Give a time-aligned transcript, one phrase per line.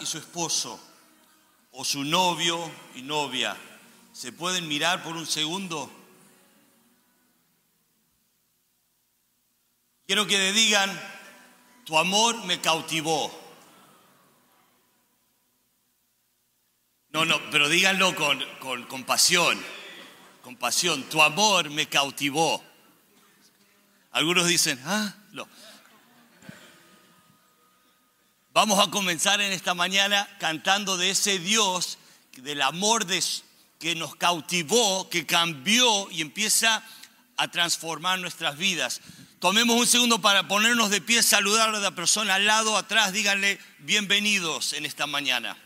[0.00, 0.80] y su esposo,
[1.70, 3.56] o su novio y novia,
[4.12, 5.88] ¿se pueden mirar por un segundo?
[10.06, 10.90] Quiero que le digan,
[11.84, 13.30] tu amor me cautivó.
[17.10, 19.62] No, no, pero díganlo con, con, con pasión,
[21.04, 22.60] tu amor me cautivó.
[24.10, 25.46] Algunos dicen, ah, no.
[28.54, 31.98] Vamos a comenzar en esta mañana cantando de ese Dios,
[32.36, 33.04] del amor
[33.80, 36.80] que nos cautivó, que cambió y empieza
[37.36, 39.00] a transformar nuestras vidas.
[39.40, 43.58] Tomemos un segundo para ponernos de pie, saludar a la persona al lado, atrás, díganle
[43.80, 45.56] bienvenidos en esta mañana.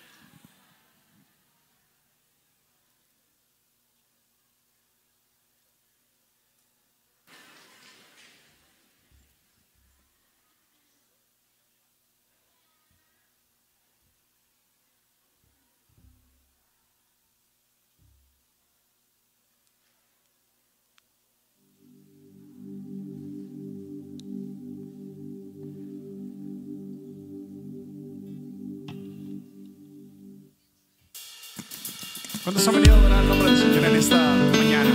[32.49, 34.17] ¿Cuántos han venido a adorar el nombre del Señor en esta
[34.57, 34.91] mañana?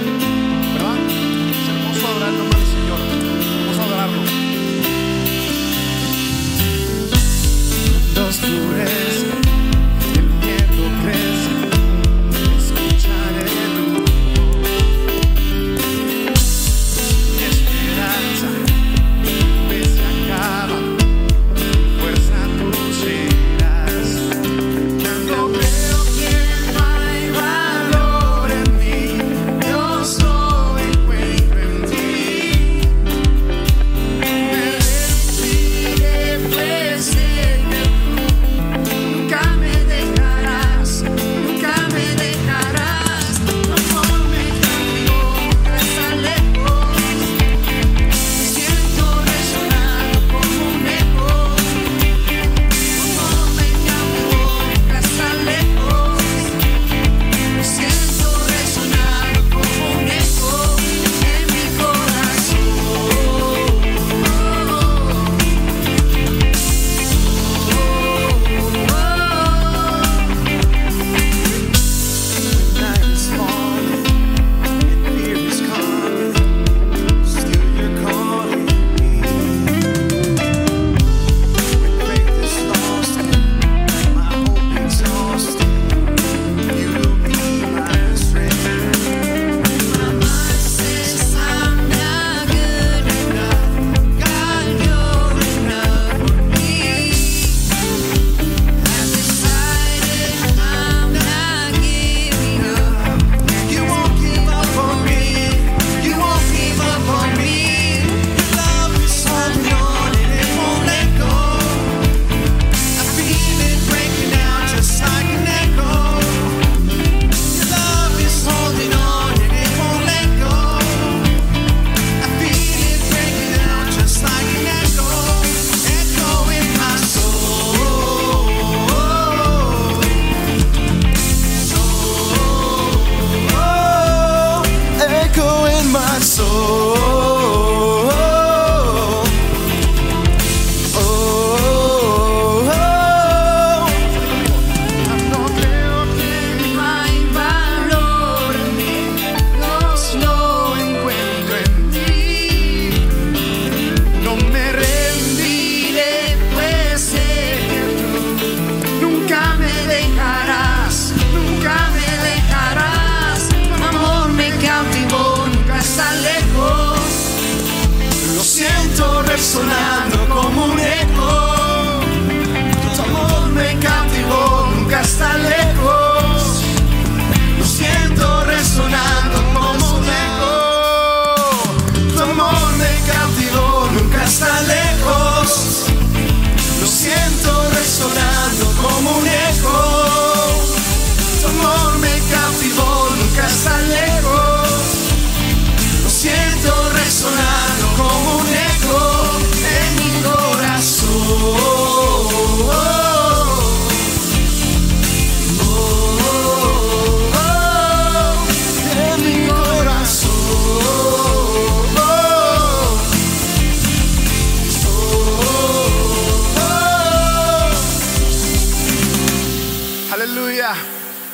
[0.73, 0.95] ¿Verdad?
[1.52, 3.00] Es hermoso adorar el nombre del Señor.
[3.59, 4.22] Vamos a adorarlo.
[8.16, 8.42] Dos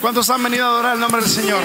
[0.10, 1.62] ¿Cuántos han venido a adorar el nombre del Señor?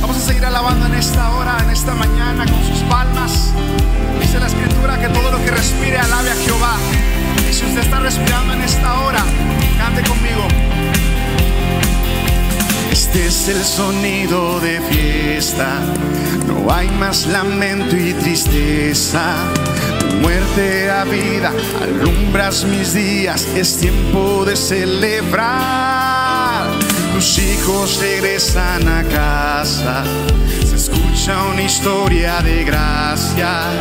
[0.00, 3.52] Vamos a seguir alabando en esta hora, en esta mañana, con sus palmas.
[4.20, 6.74] Dice la escritura que todo lo que respire alabe a Jehová.
[7.48, 9.24] Y si usted está respirando en esta hora,
[9.78, 10.48] cante conmigo.
[12.90, 15.78] Este es el sonido de fiesta.
[16.44, 19.32] No hay más lamento y tristeza.
[20.00, 23.46] Tu muerte a vida, alumbras mis días.
[23.54, 25.87] Es tiempo de celebrar.
[27.18, 30.04] Tus hijos regresan a casa.
[30.64, 33.72] Se escucha una historia de gracia.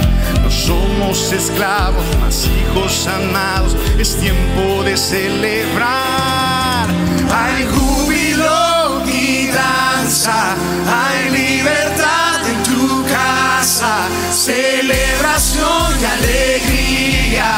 [0.42, 3.76] No somos esclavos, más hijos amados.
[4.00, 6.88] Es tiempo de celebrar.
[7.32, 10.56] Hay júbilo y danza.
[10.88, 14.08] Hay libertad en tu casa.
[14.32, 17.54] Celebración y alegría.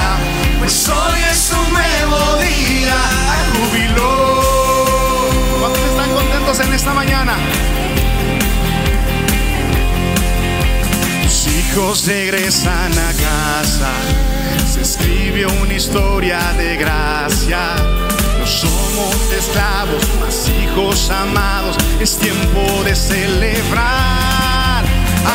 [0.60, 2.98] Pues hoy es un nuevo día.
[3.32, 4.19] Hay júbilo.
[6.50, 7.38] ¿Cuántos están contentos en esta mañana?
[11.24, 13.92] Tus hijos regresan a casa.
[14.68, 17.76] Se escribe una historia de gracia.
[18.40, 21.78] No somos esclavos, más hijos amados.
[22.00, 24.84] Es tiempo de celebrar.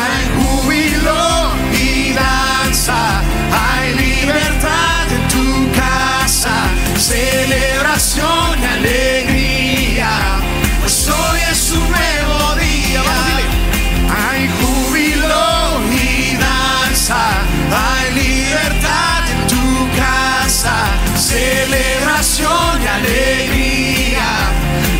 [0.01, 3.21] Hay júbilo y danza.
[3.53, 6.55] Hay libertad en tu casa.
[6.97, 9.34] Celebración y alegría.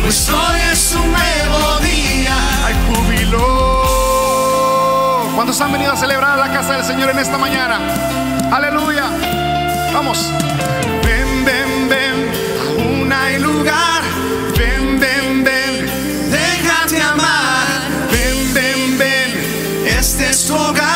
[0.06, 3.42] Pues hoy es un nuevo día, hay júbilo.
[5.34, 7.80] ¿Cuántos han venido a celebrar a la casa del Señor en esta mañana?
[8.52, 9.10] Aleluya.
[9.92, 10.30] Vamos.
[11.02, 12.30] Ven, ven, ven,
[12.78, 14.02] aún hay lugar.
[14.56, 15.90] Ven, ven, ven,
[16.30, 17.66] déjate amar.
[18.12, 19.32] Ven, ven, ven,
[19.88, 20.95] este es tu hogar.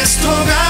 [0.00, 0.61] Es tu hogar.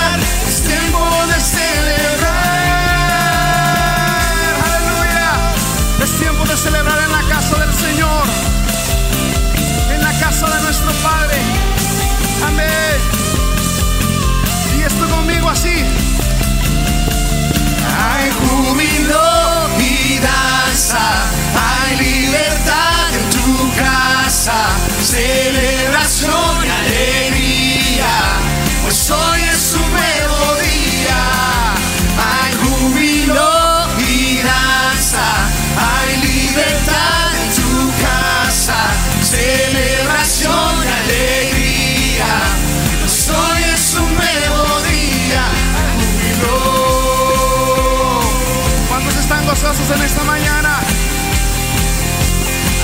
[49.94, 50.80] En esta mañana?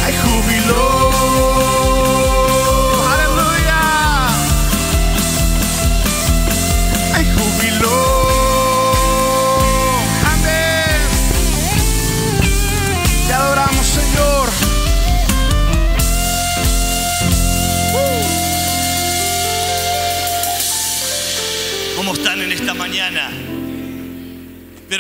[0.05, 1.08] Hay júbilo.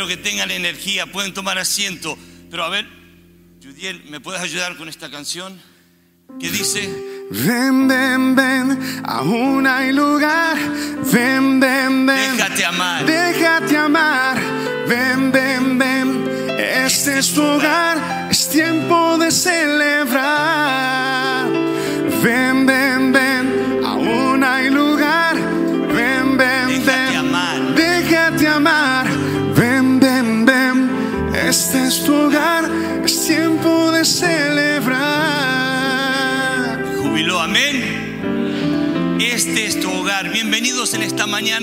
[0.08, 2.18] Que tengan energía, pueden tomar asiento.
[2.50, 2.86] Pero a ver,
[3.62, 5.60] Judiel, ¿me puedes ayudar con esta canción?
[6.40, 6.88] Que dice,
[7.30, 10.56] Ven, ven, ven, aún hay lugar.
[11.12, 12.36] Ven, ven, ven.
[12.36, 13.04] déjate amar.
[13.04, 14.38] Déjate amar,
[14.88, 16.26] ven, ven, ven.
[16.58, 19.97] Este es tu hogar, es tiempo de celebrar.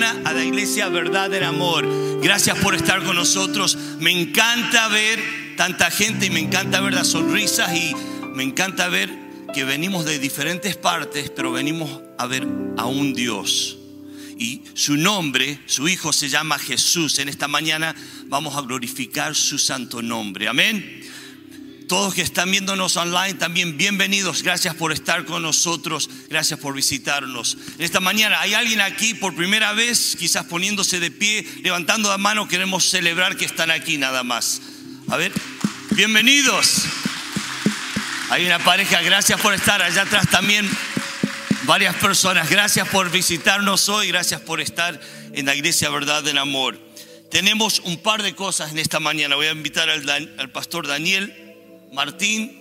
[0.04, 1.88] A la iglesia Verdad del Amor.
[2.22, 3.78] Gracias por estar con nosotros.
[4.00, 5.22] Me encanta ver
[5.56, 7.96] tanta gente y me encanta ver las sonrisas y
[8.34, 9.10] me encanta ver
[9.54, 13.78] que venimos de diferentes partes, pero venimos a ver a un Dios.
[14.38, 17.20] Y su nombre, su Hijo se llama Jesús.
[17.20, 20.50] En esta mañana vamos a glorificar su santo nombre.
[20.50, 21.04] Amén.
[21.88, 24.42] Todos que están viéndonos online también bienvenidos.
[24.42, 26.10] Gracias por estar con nosotros.
[26.30, 27.58] Gracias por visitarnos.
[27.77, 32.48] Esta mañana hay alguien aquí por primera vez, quizás poniéndose de pie, levantando la mano.
[32.48, 34.62] Queremos celebrar que están aquí nada más.
[35.10, 35.32] A ver,
[35.92, 36.86] bienvenidos.
[38.32, 40.68] Hay una pareja, gracias por estar allá atrás también.
[41.65, 45.00] Varias personas, gracias por visitarnos hoy, gracias por estar
[45.34, 46.80] en la iglesia Verdad en Amor.
[47.30, 49.36] Tenemos un par de cosas en esta mañana.
[49.36, 51.42] Voy a invitar al, Dan- al pastor Daniel
[51.96, 52.52] Martín.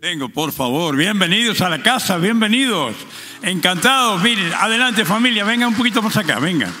[0.00, 2.94] Vengo, por favor, bienvenidos a la casa, bienvenidos.
[3.40, 6.72] Encantados, miren, adelante familia, vengan un poquito más acá, vengan.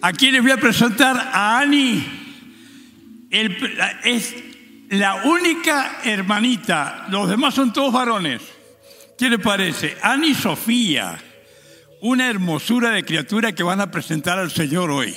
[0.00, 2.48] Aquí les voy a presentar a Ani.
[3.30, 4.34] Es
[4.88, 8.40] la única hermanita, los demás son todos varones.
[9.18, 9.98] ¿Qué le parece?
[10.02, 11.22] Ani Sofía,
[12.02, 15.14] una hermosura de criatura que van a presentar al Señor hoy.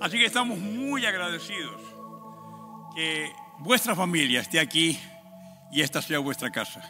[0.00, 1.80] Así que estamos muy agradecidos
[2.94, 4.98] que vuestra familia esté aquí
[5.72, 6.82] y esta sea vuestra casa.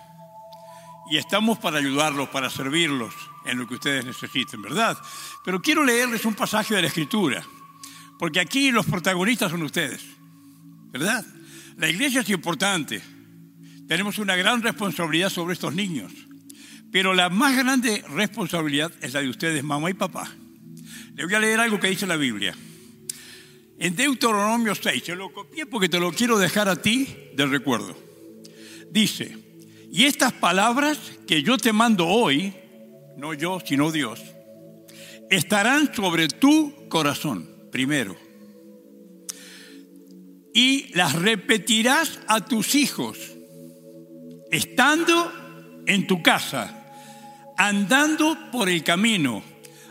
[1.10, 3.14] Y estamos para ayudarlos, para servirlos
[3.46, 4.98] en lo que ustedes necesiten, ¿verdad?
[5.44, 7.42] Pero quiero leerles un pasaje de la Escritura,
[8.18, 10.04] porque aquí los protagonistas son ustedes,
[10.90, 11.24] ¿verdad?
[11.76, 13.02] La iglesia es importante,
[13.86, 16.12] tenemos una gran responsabilidad sobre estos niños,
[16.90, 20.34] pero la más grande responsabilidad es la de ustedes, mamá y papá.
[21.14, 22.54] Les voy a leer algo que dice la Biblia.
[23.78, 27.96] En Deuteronomio 6, se lo copié porque te lo quiero dejar a ti de recuerdo.
[28.90, 29.36] Dice,
[29.92, 32.54] y estas palabras que yo te mando hoy,
[33.16, 34.20] no yo, sino Dios,
[35.30, 38.16] estarán sobre tu corazón, primero.
[40.54, 43.18] Y las repetirás a tus hijos,
[44.50, 45.32] estando
[45.86, 46.77] en tu casa,
[47.58, 49.42] andando por el camino,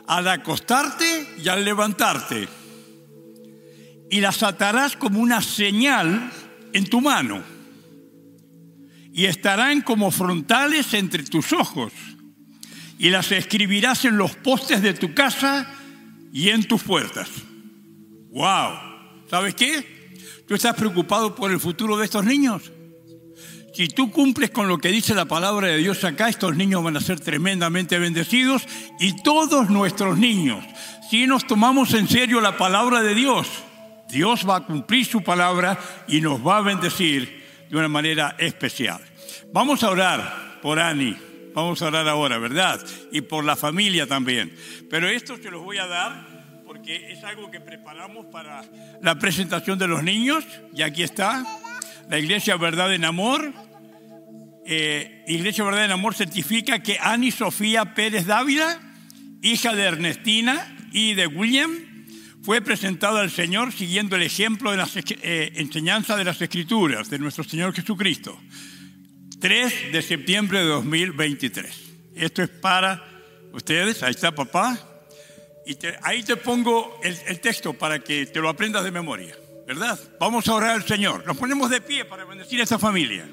[0.07, 2.47] al acostarte y al levantarte
[4.09, 6.31] y las atarás como una señal
[6.73, 7.43] en tu mano
[9.13, 11.91] y estarán como frontales entre tus ojos
[12.97, 15.69] y las escribirás en los postes de tu casa
[16.31, 17.29] y en tus puertas.
[18.31, 19.27] ¡Wow!
[19.29, 20.15] ¿Sabes qué?
[20.47, 22.71] ¿Tú estás preocupado por el futuro de estos niños?
[23.77, 26.97] Si tú cumples con lo que dice la palabra de Dios acá, estos niños van
[26.97, 28.67] a ser tremendamente bendecidos
[28.99, 30.65] y todos nuestros niños,
[31.11, 33.47] si nos tomamos en serio la palabra de Dios,
[34.09, 38.99] Dios va a cumplir su palabra y nos va a bendecir de una manera especial.
[39.53, 41.15] Vamos a orar por Ani,
[41.53, 42.83] vamos a orar ahora, ¿verdad?
[43.11, 44.55] Y por la familia también.
[44.89, 46.25] Pero esto se los voy a dar
[46.65, 48.63] porque es algo que preparamos para
[49.03, 50.43] la presentación de los niños
[50.73, 51.45] y aquí está.
[52.09, 53.66] La Iglesia Verdad en Amor
[54.67, 58.79] eh, Iglesia Verdad en Amor certifica que Ani Sofía Pérez Dávila,
[59.41, 61.71] hija de Ernestina y de William,
[62.43, 64.87] fue presentada al Señor siguiendo el ejemplo de la
[65.55, 68.39] enseñanza de las Escrituras de nuestro Señor Jesucristo.
[69.39, 71.81] 3 de septiembre de 2023.
[72.15, 73.03] Esto es para
[73.53, 74.77] ustedes, ahí está papá.
[75.65, 79.35] Y te- ahí te pongo el, el texto para que te lo aprendas de memoria,
[79.67, 79.99] ¿verdad?
[80.19, 81.25] Vamos a orar al Señor.
[81.25, 83.29] Nos ponemos de pie para bendecir a esta familia.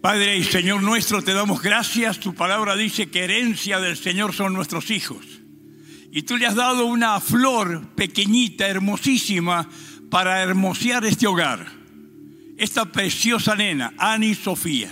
[0.00, 2.20] Padre y Señor nuestro, te damos gracias.
[2.20, 5.26] Tu palabra dice que herencia del Señor son nuestros hijos.
[6.10, 9.68] Y tú le has dado una flor pequeñita, hermosísima,
[10.10, 11.66] para hermosear este hogar.
[12.56, 14.90] Esta preciosa nena, Ani Sofía,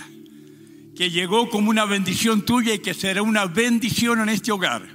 [0.94, 4.86] que llegó como una bendición tuya y que será una bendición en este hogar.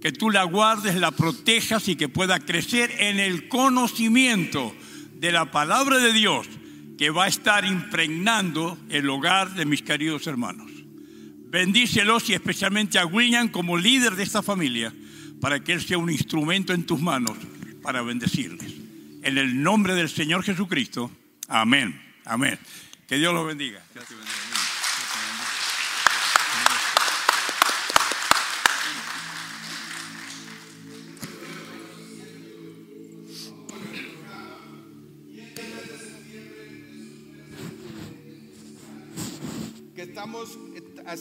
[0.00, 4.72] Que tú la guardes, la protejas y que pueda crecer en el conocimiento
[5.14, 6.46] de la palabra de Dios
[7.02, 10.70] que va a estar impregnando el hogar de mis queridos hermanos.
[11.50, 14.94] Bendícelos y especialmente a William como líder de esta familia
[15.40, 17.36] para que él sea un instrumento en tus manos
[17.82, 18.72] para bendecirles.
[19.24, 21.10] En el nombre del Señor Jesucristo.
[21.48, 22.00] Amén.
[22.24, 22.56] Amén.
[23.08, 23.82] Que Dios los bendiga.
[23.92, 24.31] Bendiga.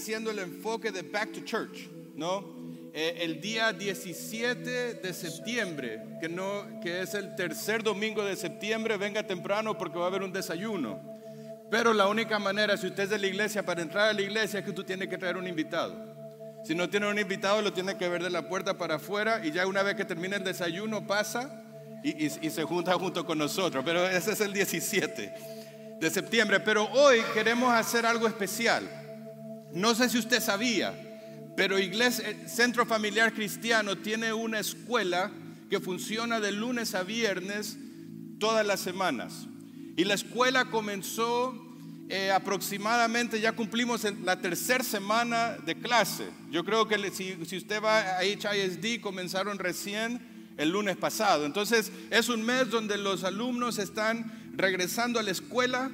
[0.02, 2.60] Haciendo el enfoque de Back to Church, ¿no?
[2.94, 8.98] Eh, el día 17 de septiembre, que, no, que es el tercer domingo de septiembre,
[8.98, 11.00] venga temprano porque va a haber un desayuno.
[11.70, 14.60] Pero la única manera, si usted es de la iglesia, para entrar a la iglesia
[14.60, 15.94] es que tú tienes que traer un invitado.
[16.66, 19.52] Si no tiene un invitado, lo tiene que ver de la puerta para afuera y
[19.52, 21.64] ya una vez que termine el desayuno pasa
[22.04, 25.34] y, y- y se junta junto con nosotros, pero ese es el 17
[26.00, 26.60] de septiembre.
[26.60, 28.84] Pero hoy queremos hacer algo especial.
[29.74, 30.94] No sé si usted sabía,
[31.56, 35.32] pero Iglesia, eh, Centro Familiar Cristiano tiene una escuela
[35.70, 37.78] que funciona de lunes a viernes
[38.40, 39.48] todas las semanas.
[39.96, 41.54] Y la escuela comenzó
[42.10, 46.30] eh, aproximadamente, ya cumplimos la tercera semana de clase.
[46.50, 50.20] Yo creo que si, si usted va a HISD, comenzaron recién
[50.58, 51.46] el lunes pasado.
[51.46, 55.92] Entonces es un mes donde los alumnos están regresando a la escuela,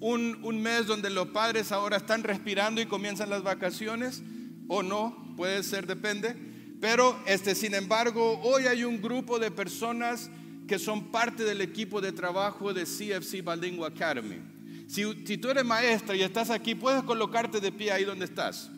[0.00, 4.22] un, un mes donde los padres ahora están respirando y comienzan las vacaciones,
[4.68, 6.36] o no, puede ser, depende.
[6.80, 10.30] Pero, este, sin embargo, hoy hay un grupo de personas
[10.68, 14.40] que son parte del equipo de trabajo de CFC Bilingual Academy.
[14.88, 18.70] Si, si tú eres maestra y estás aquí, puedes colocarte de pie ahí donde estás.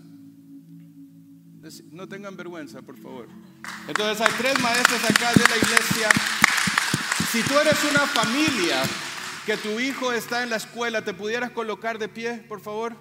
[1.91, 3.29] No tengan vergüenza, por favor.
[3.89, 6.09] Entonces hay tres maestras acá de la iglesia.
[7.31, 8.83] Si tú eres una familia
[9.49, 12.95] que tu hijo está en la escuela, ¿te pudieras colocar de pie, por favor?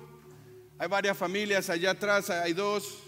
[0.80, 3.00] Hay varias familias, allá atrás hay dos,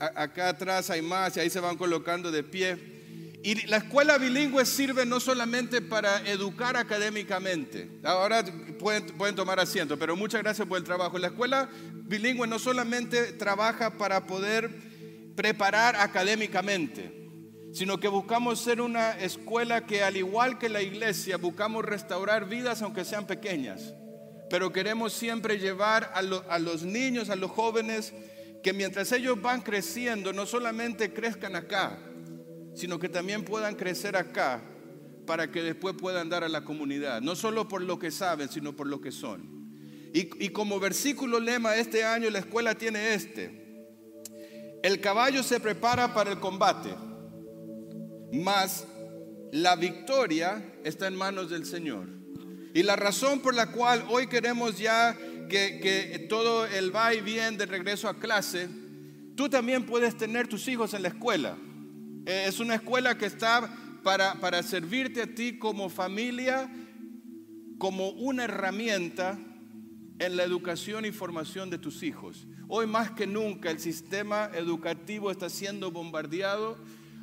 [0.00, 3.36] acá atrás hay más y ahí se van colocando de pie.
[3.44, 7.88] Y la escuela bilingüe sirve no solamente para educar académicamente.
[8.02, 8.44] Ahora
[8.80, 11.16] pueden, pueden tomar asiento, pero muchas gracias por el trabajo.
[11.16, 14.68] La escuela bilingüe no solamente trabaja para poder
[15.36, 17.17] preparar académicamente,
[17.78, 22.82] sino que buscamos ser una escuela que al igual que la iglesia buscamos restaurar vidas
[22.82, 23.94] aunque sean pequeñas.
[24.50, 28.12] Pero queremos siempre llevar a, lo- a los niños, a los jóvenes,
[28.64, 31.98] que mientras ellos van creciendo, no solamente crezcan acá,
[32.74, 34.60] sino que también puedan crecer acá
[35.24, 38.74] para que después puedan dar a la comunidad, no solo por lo que saben, sino
[38.74, 39.70] por lo que son.
[40.12, 43.86] Y, y como versículo lema este año la escuela tiene este,
[44.82, 46.90] el caballo se prepara para el combate,
[48.32, 48.86] mas
[49.52, 52.06] la victoria está en manos del Señor.
[52.74, 55.16] Y la razón por la cual hoy queremos ya
[55.48, 58.68] que, que todo el va y bien de regreso a clase,
[59.34, 61.56] tú también puedes tener tus hijos en la escuela.
[62.26, 66.70] Eh, Es una escuela que está para, para servirte a ti como familia,
[67.78, 69.38] como una herramienta
[70.18, 72.46] en la educación y formación de tus hijos.
[72.68, 76.76] Hoy más que nunca el sistema educativo está siendo bombardeado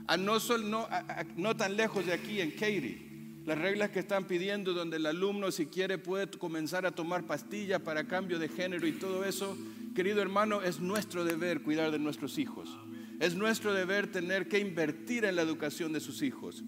[0.07, 3.01] a no, sol- no, a- a- no tan lejos de aquí en Katy.
[3.45, 7.79] Las reglas que están pidiendo donde el alumno si quiere puede comenzar a tomar pastillas
[7.81, 9.55] para cambio de género y todo eso,
[9.95, 12.75] querido hermano, es nuestro deber cuidar de nuestros hijos.
[13.19, 16.63] Es nuestro deber tener que invertir en la educación de sus hijos.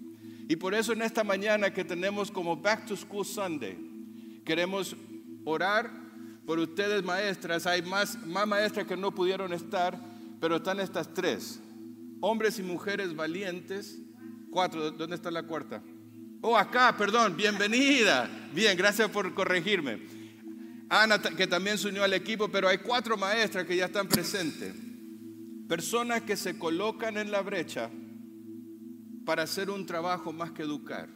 [0.48, 3.76] Y por eso en esta mañana que tenemos como Back to School Sunday,
[4.44, 4.96] queremos
[5.44, 5.90] orar
[6.46, 7.66] por ustedes maestras.
[7.66, 10.00] Hay más, más maestras que no pudieron estar,
[10.40, 11.60] pero están estas tres.
[12.20, 13.98] Hombres y mujeres valientes.
[14.50, 15.82] Cuatro, ¿dónde está la cuarta?
[16.40, 18.28] Oh, acá, perdón, bienvenida.
[18.54, 20.00] Bien, gracias por corregirme.
[20.88, 24.74] Ana, que también se unió al equipo, pero hay cuatro maestras que ya están presentes.
[25.68, 27.90] Personas que se colocan en la brecha
[29.24, 31.08] para hacer un trabajo más que educar.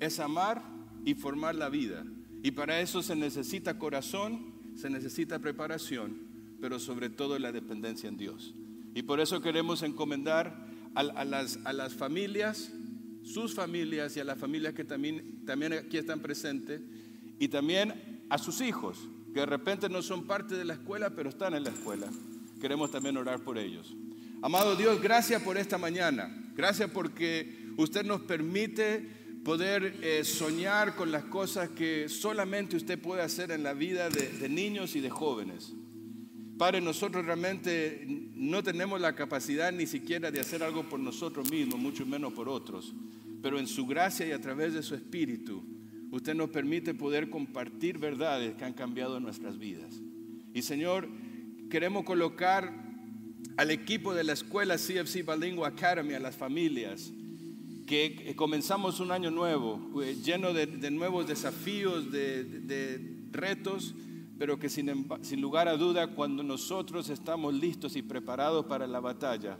[0.00, 0.62] Es amar
[1.04, 2.04] y formar la vida.
[2.42, 8.16] Y para eso se necesita corazón, se necesita preparación, pero sobre todo la dependencia en
[8.16, 8.54] Dios.
[8.94, 12.72] Y por eso queremos encomendar a, las, a las familias,
[13.22, 16.80] sus familias y a las familias que también, también aquí están presentes,
[17.38, 18.98] y también a sus hijos,
[19.32, 22.08] que de repente no son parte de la escuela, pero están en la escuela.
[22.60, 23.94] Queremos también orar por ellos.
[24.42, 26.52] Amado Dios, gracias por esta mañana.
[26.54, 29.08] Gracias porque usted nos permite
[29.44, 34.48] poder eh, soñar con las cosas que solamente usted puede hacer en la vida de
[34.48, 35.72] niños y de jóvenes.
[36.60, 41.80] Padre, nosotros realmente no tenemos la capacidad ni siquiera de hacer algo por nosotros mismos,
[41.80, 42.92] mucho menos por otros.
[43.40, 45.64] Pero en su gracia y a través de su espíritu,
[46.10, 50.02] usted nos permite poder compartir verdades que han cambiado nuestras vidas.
[50.52, 51.08] Y Señor,
[51.70, 52.70] queremos colocar
[53.56, 57.10] al equipo de la escuela CFC Bilingual Academy, a las familias,
[57.86, 62.60] que comenzamos un año nuevo, eh, lleno de, de nuevos desafíos, de, de-
[62.98, 63.94] de retos,
[64.40, 64.88] pero que sin,
[65.38, 69.58] lugar a duda, cuando nosotros estamos listos y preparados para la batalla,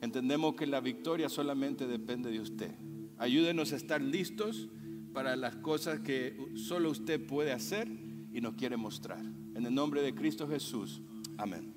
[0.00, 2.70] entendemos que la victoria solamente depende de usted.
[3.18, 4.68] Ayúdenos a estar listos
[5.12, 7.90] para las cosas que solo usted puede hacer
[8.32, 9.20] y nos quiere mostrar.
[9.54, 11.02] En el nombre de Cristo Jesús.
[11.36, 11.74] Amén.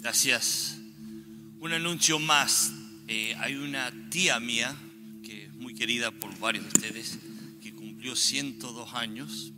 [0.00, 0.76] Gracias.
[1.60, 2.74] Un anuncio más.
[3.06, 4.74] Eh, hay una tía mía,
[5.22, 7.20] que es muy querida por varios de ustedes,
[7.62, 9.52] que cumplió 102 años.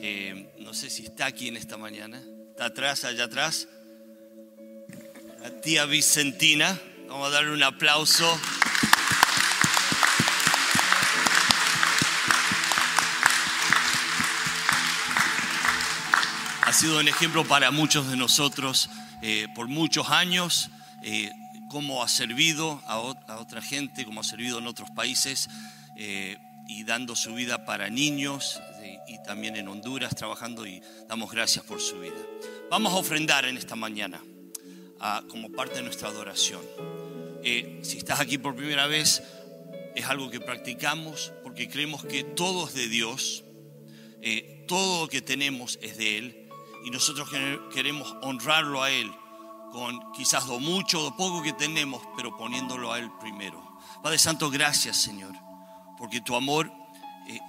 [0.00, 2.22] Eh, no sé si está aquí en esta mañana.
[2.50, 3.66] Está atrás, allá atrás.
[5.40, 6.78] La tía Vicentina.
[7.08, 8.38] Vamos a darle un aplauso.
[16.62, 18.90] Ha sido un ejemplo para muchos de nosotros
[19.22, 20.70] eh, por muchos años.
[21.02, 21.32] Eh,
[21.70, 25.48] cómo ha servido a, otra gente, cómo ha servido en otros países
[26.68, 28.60] y dando su vida para niños,
[29.08, 32.14] y también en Honduras trabajando y damos gracias por su vida.
[32.70, 34.22] Vamos a ofrendar en esta mañana
[35.00, 36.62] ah, como parte de nuestra adoración.
[37.42, 39.22] Eh, si estás aquí por primera vez,
[39.94, 43.44] es algo que practicamos porque creemos que todo es de Dios,
[44.20, 46.48] eh, todo lo que tenemos es de Él
[46.84, 49.10] y nosotros quer- queremos honrarlo a Él
[49.72, 53.78] con quizás lo mucho o lo poco que tenemos, pero poniéndolo a Él primero.
[54.02, 55.32] Padre Santo, gracias Señor,
[55.98, 56.70] porque tu amor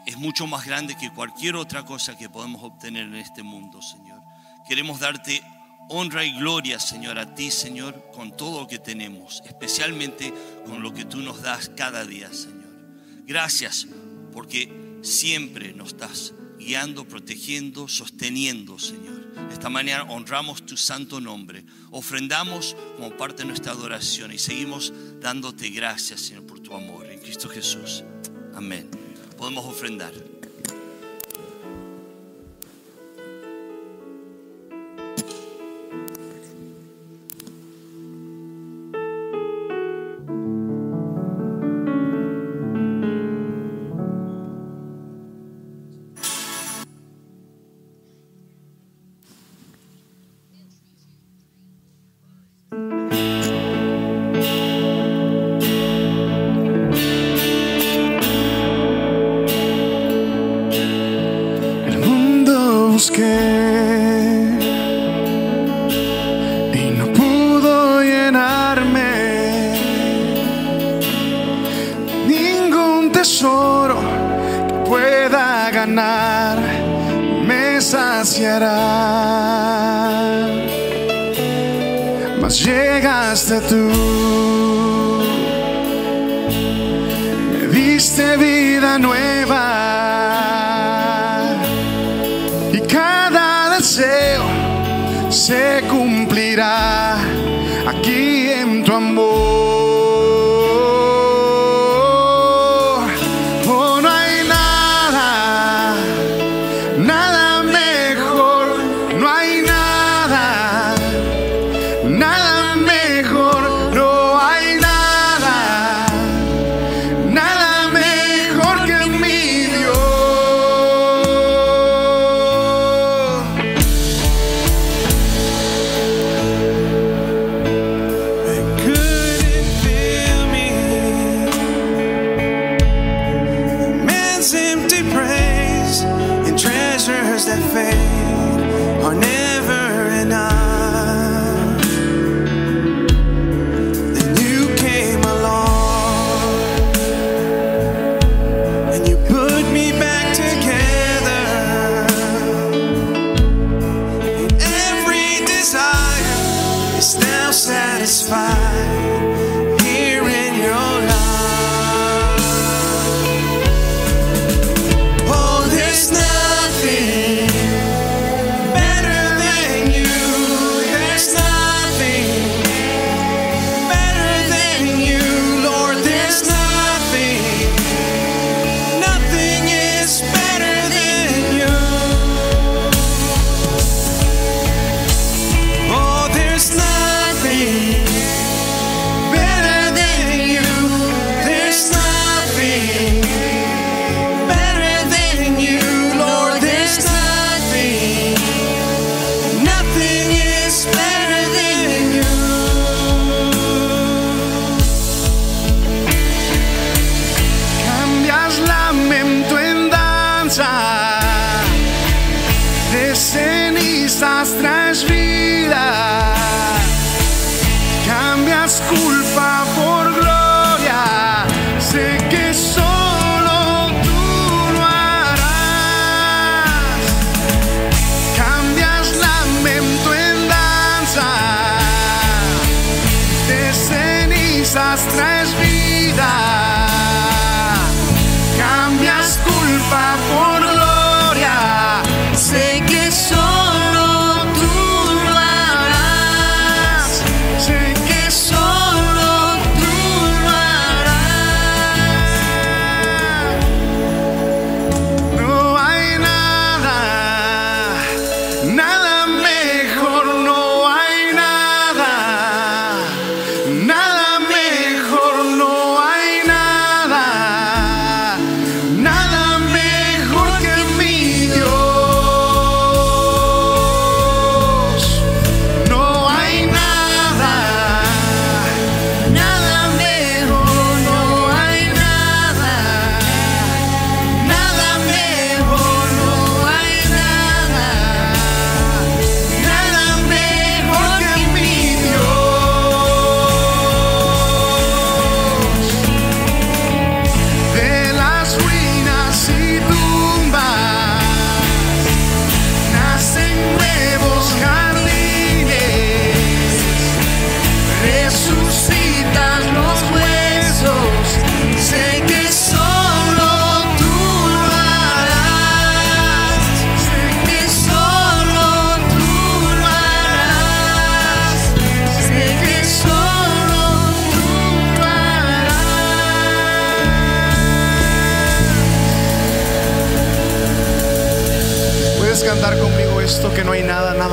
[0.06, 4.22] es mucho más grande que cualquier otra cosa que podemos obtener en este mundo, Señor.
[4.68, 5.42] Queremos darte
[5.90, 10.34] honra y gloria, Señor, a ti, Señor, con todo lo que tenemos, especialmente
[10.66, 12.70] con lo que tú nos das cada día, Señor.
[13.26, 13.88] Gracias
[14.32, 19.34] porque siempre nos estás guiando, protegiendo, sosteniendo, Señor.
[19.52, 25.70] Esta mañana honramos tu santo nombre, ofrendamos como parte de nuestra adoración y seguimos dándote
[25.70, 28.04] gracias, Señor, por tu amor en Cristo Jesús.
[28.54, 29.09] Amén.
[29.40, 30.12] Podemos ofrendar.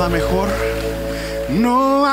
[0.09, 0.49] mejor.
[1.49, 2.06] No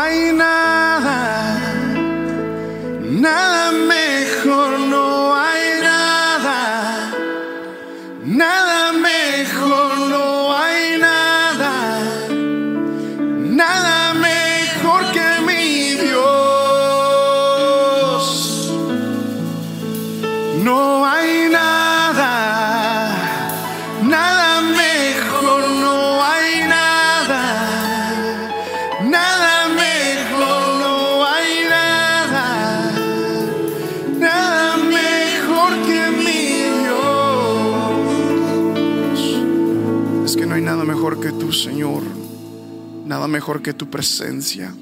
[43.28, 44.74] mejor que tu presencia.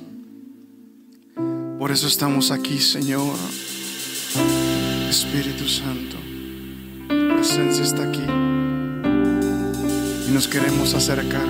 [1.78, 3.36] Por eso estamos aquí, Señor.
[5.08, 6.16] Espíritu Santo,
[7.08, 8.24] tu presencia está aquí
[10.26, 11.46] y nos queremos acercar.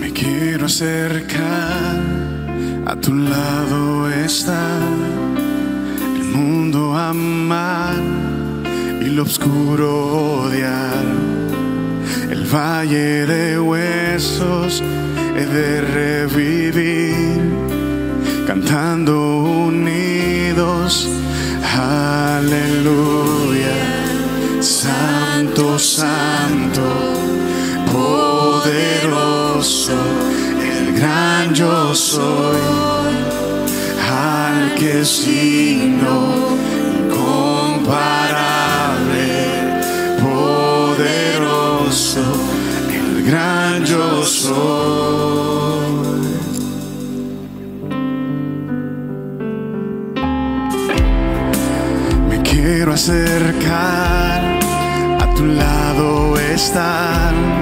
[0.00, 2.00] Me quiero acercar,
[2.86, 4.78] a tu lado está
[6.16, 8.33] el mundo amar
[9.14, 11.04] el oscuro odiar,
[12.32, 14.82] el valle de huesos
[15.36, 17.40] he de revivir,
[18.44, 21.08] cantando unidos,
[21.78, 22.90] aleluya,
[24.60, 26.82] santo, santo,
[27.92, 28.72] poderoso,
[30.60, 32.58] el gran yo soy,
[34.10, 36.58] al que signo,
[37.14, 38.23] compadre.
[43.24, 45.64] gran yo soy.
[52.28, 54.42] Me quiero acercar,
[55.20, 57.53] a tu lado estar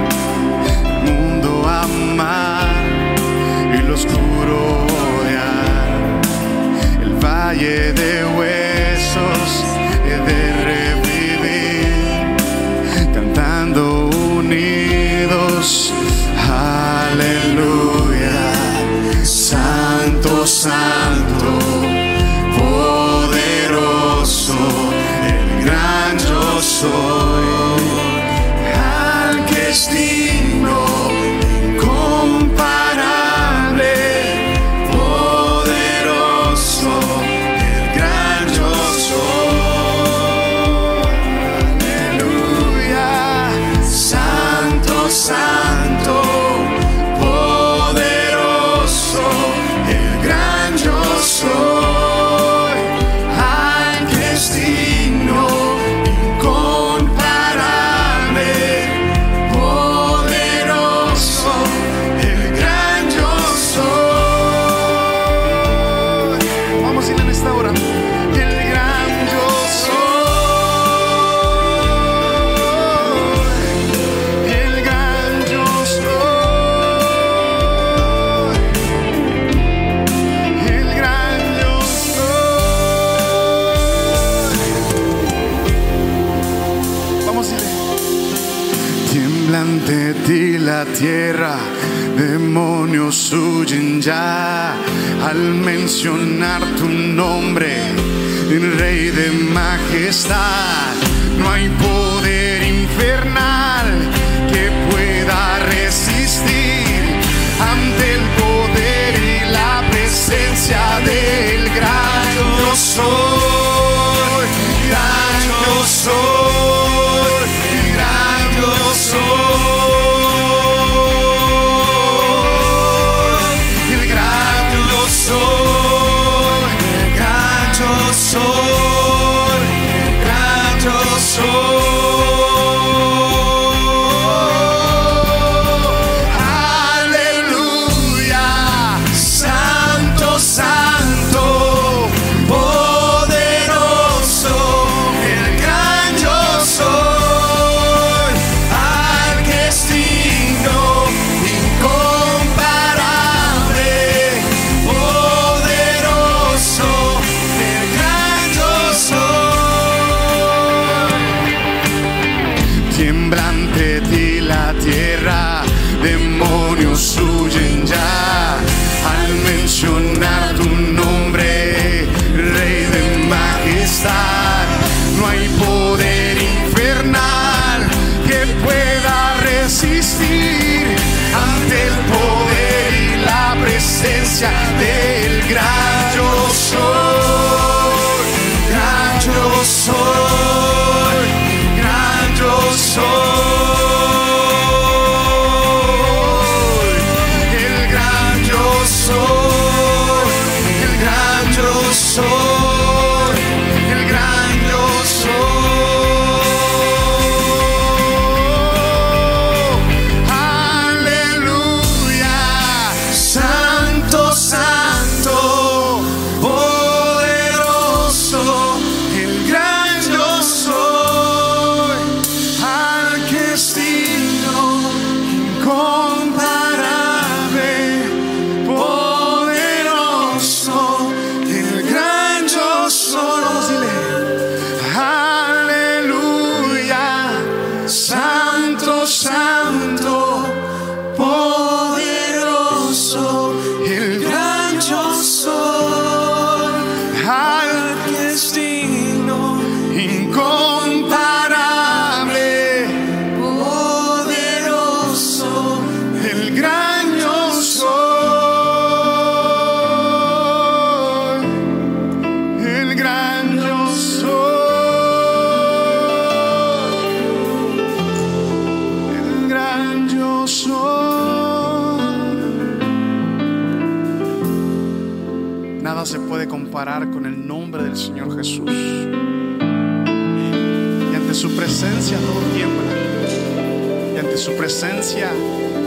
[284.42, 285.32] su presencia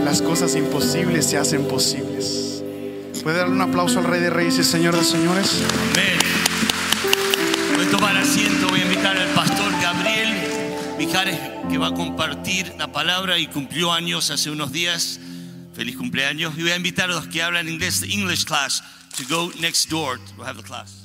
[0.06, 2.64] las cosas imposibles se hacen posibles.
[3.22, 5.62] ¿Puede darle un aplauso al Rey de Reyes y Señor de Señores?
[5.92, 6.18] Amén.
[7.76, 10.34] Voy a tomar asiento, voy a invitar al pastor Gabriel
[10.98, 11.38] Mijares
[11.70, 15.20] que va a compartir la palabra y cumplió años hace unos días.
[15.74, 16.58] Feliz cumpleaños.
[16.58, 18.82] Y voy a invitar a los que hablan inglés, the English class,
[19.18, 21.04] to go next door to have the class.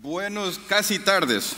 [0.00, 1.54] Buenos casi tardes.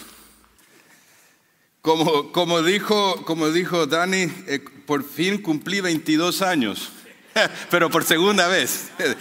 [1.85, 6.89] Como, como, dijo, como dijo Dani, eh, por fin cumplí 22 años,
[7.71, 8.91] pero por segunda vez.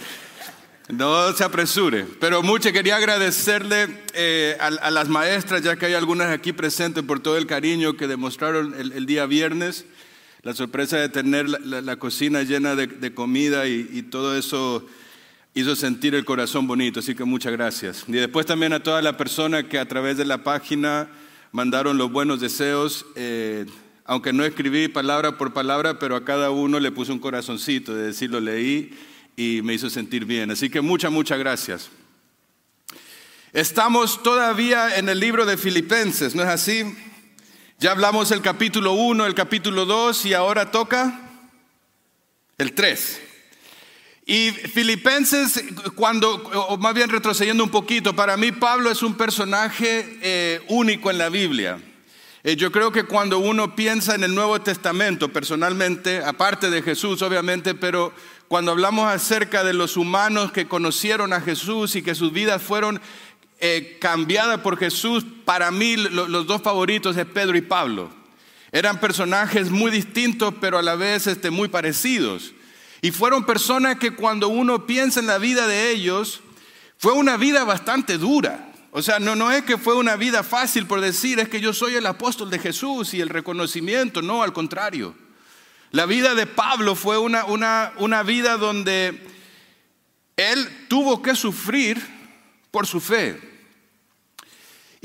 [0.88, 6.30] No se apresure, pero mucho quería agradecerle eh, a, las maestras, ya que hay algunas
[6.30, 9.86] aquí presentes, por todo el cariño que demostraron el, día viernes,
[10.42, 14.86] la sorpresa de tener la, cocina llena de, de comida y, y todo eso
[15.54, 18.04] hizo sentir el corazón bonito, así que muchas gracias.
[18.06, 21.08] Y después también a toda la persona que a través de la página
[21.54, 23.64] mandaron los buenos deseos, eh,
[24.04, 28.06] aunque no escribí palabra por palabra, pero a cada uno le puse un corazoncito, de
[28.06, 28.90] decir lo leí
[29.36, 30.50] y me hizo sentir bien.
[30.50, 31.90] Así que muchas, muchas gracias.
[33.52, 36.92] Estamos todavía en el libro de Filipenses, ¿no es así?
[37.78, 41.20] Ya hablamos el capítulo 1, el capítulo 2 y ahora toca
[42.58, 43.20] el 3.
[44.26, 45.62] Y Filipenses,
[45.94, 51.10] cuando, o más bien retrocediendo un poquito, para mí Pablo es un personaje eh, único
[51.10, 51.78] en la Biblia.
[52.42, 57.20] Eh, yo creo que cuando uno piensa en el Nuevo Testamento, personalmente, aparte de Jesús,
[57.20, 58.14] obviamente, pero
[58.48, 63.02] cuando hablamos acerca de los humanos que conocieron a Jesús y que sus vidas fueron
[63.60, 68.08] eh, cambiadas por Jesús, para mí lo- los dos favoritos es Pedro y Pablo.
[68.72, 72.53] Eran personajes muy distintos, pero a la vez este, muy parecidos.
[73.04, 76.40] Y fueron personas que cuando uno piensa en la vida de ellos,
[76.96, 78.72] fue una vida bastante dura.
[78.92, 81.74] O sea, no, no es que fue una vida fácil por decir, es que yo
[81.74, 85.14] soy el apóstol de Jesús y el reconocimiento, no, al contrario.
[85.90, 89.22] La vida de Pablo fue una, una, una vida donde
[90.38, 92.02] él tuvo que sufrir
[92.70, 93.38] por su fe.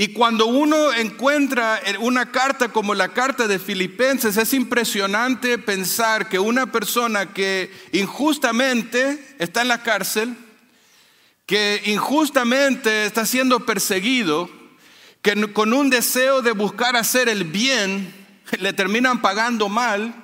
[0.02, 6.40] Y cuando uno encuentra una carta como la carta de Filipenses, es impresionante pensar que
[6.40, 10.38] una persona que injustamente está en la cárcel,
[11.46, 14.50] que injustamente está siendo perseguido,
[15.22, 18.14] que con un deseo de buscar hacer el bien,
[18.58, 20.16] le terminan pagando mal,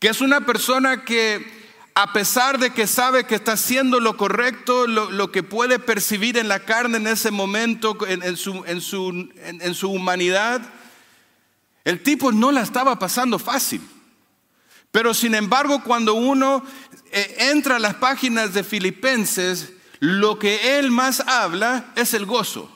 [0.00, 1.57] que es una persona que
[2.00, 6.46] a pesar de que sabe que está haciendo lo correcto, lo, que puede percibir en
[6.46, 10.62] la carne en ese momento, en su humanidad,
[11.84, 13.80] el tipo no la estaba pasando fácil.
[14.92, 16.64] Pero sin embargo, cuando uno
[17.10, 22.70] eh, entra a las páginas de Filipenses, lo que él más habla es el gozo.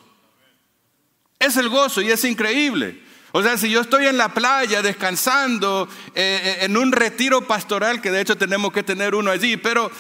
[1.39, 3.01] Es el gozo y es increíble.
[3.33, 8.11] O sea, si yo estoy en la playa descansando, eh, en un retiro pastoral, que
[8.11, 9.91] de hecho tenemos que tener uno allí, pero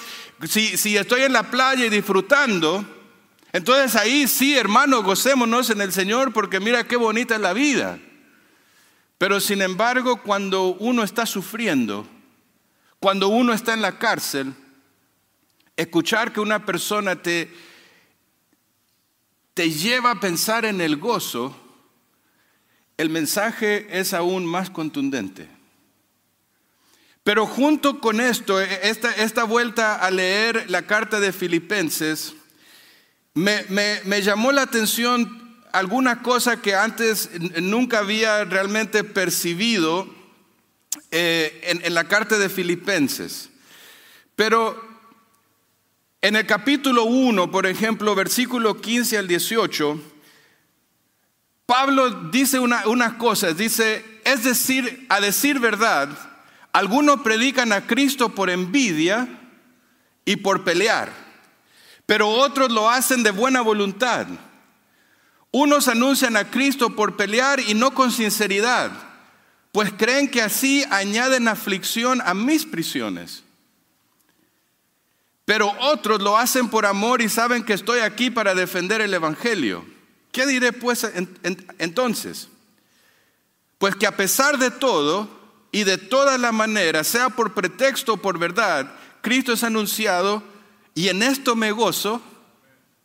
[0.47, 2.85] si, si estoy en la playa y disfrutando,
[3.53, 7.99] entonces ahí sí, hermano, gocémonos en el Señor porque mira qué bonita es la vida.
[9.17, 12.07] Pero sin embargo, cuando uno está sufriendo,
[12.99, 14.53] cuando uno está en la cárcel,
[15.77, 17.51] escuchar que una persona te,
[19.55, 21.57] te lleva a pensar en el gozo,
[23.03, 25.49] el mensaje es aún más contundente.
[27.25, 32.35] Pero junto con esto, esta, esta vuelta a leer la carta de Filipenses,
[33.35, 37.31] me, me- llamó la atención alguna cosa que antes
[37.61, 40.09] nunca había realmente percibido
[41.11, 43.51] eh, en, en la carta de Filipenses.
[44.37, 44.81] Pero
[46.21, 50.01] en el capítulo 1, por ejemplo, versículo 15 al 18,
[51.73, 56.11] Pablo dice una- unas cosas, dice, es decir, a decir verdad,
[56.71, 59.27] algunos predican a Cristo por envidia
[60.27, 61.11] y por pelear,
[62.05, 64.27] pero otros lo hacen de buena voluntad.
[65.51, 68.91] Unos anuncian a Cristo por pelear y no con sinceridad,
[69.73, 73.45] pues creen que así añaden aflicción a mis prisiones.
[75.47, 79.92] Pero otros lo hacen por amor y saben que estoy aquí para defender el Evangelio.
[80.33, 82.49] ¿Qué diré pues en- en- entonces?
[83.79, 85.29] Pues que a pesar de todo
[85.71, 90.43] y de todas las maneras, sea por pretexto o por verdad, Cristo es anunciado
[90.95, 92.21] y en esto me gozo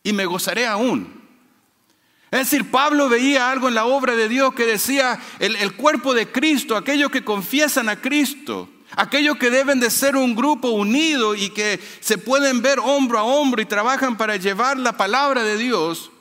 [0.03, 1.17] y me gozaré aún.
[2.31, 6.13] Es decir, Pablo veía algo en la obra de Dios que decía el, el cuerpo
[6.13, 11.35] de Cristo, aquellos que confiesan a Cristo, aquellos que deben de ser un grupo unido
[11.35, 15.57] y que se pueden ver hombro a hombro y trabajan para llevar la palabra de
[15.57, 16.11] Dios.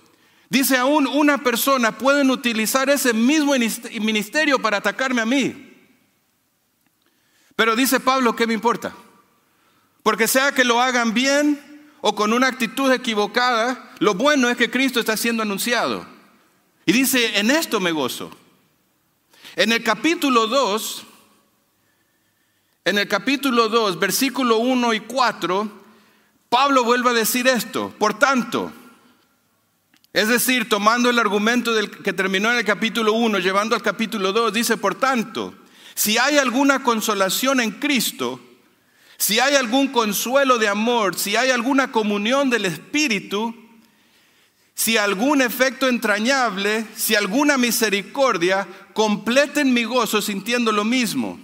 [0.49, 3.55] Dice aún una persona pueden utilizar ese mismo
[4.01, 5.75] ministerio para atacarme a mí.
[7.57, 8.95] Pero dice Pablo, ¿qué me importa?
[10.03, 14.71] Porque sea que lo hagan bien o con una actitud equivocada, lo bueno es que
[14.71, 16.07] Cristo está siendo anunciado.
[16.85, 18.31] Y dice, en esto me gozo.
[19.57, 21.07] En el capítulo 2,
[22.85, 25.73] en el capítulo 2, versículo 1 y 4,
[26.49, 27.93] Pablo vuelve a decir esto.
[27.99, 28.73] Por tanto,
[30.17, 34.33] es decir, tomando el argumento del que terminó en el capítulo 1, llevando al capítulo
[34.33, 35.55] 2, dice, por tanto,
[35.95, 38.41] si hay alguna consolación en Cristo,
[39.19, 43.55] si hay algún consuelo de amor, si hay alguna comunión del Espíritu,
[44.75, 51.39] si algún efecto entrañable, si alguna misericordia, completen mi gozo sintiendo lo mismo,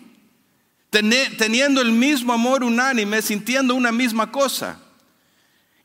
[0.89, 4.82] teniendo el mismo amor unánime, sintiendo una misma cosa.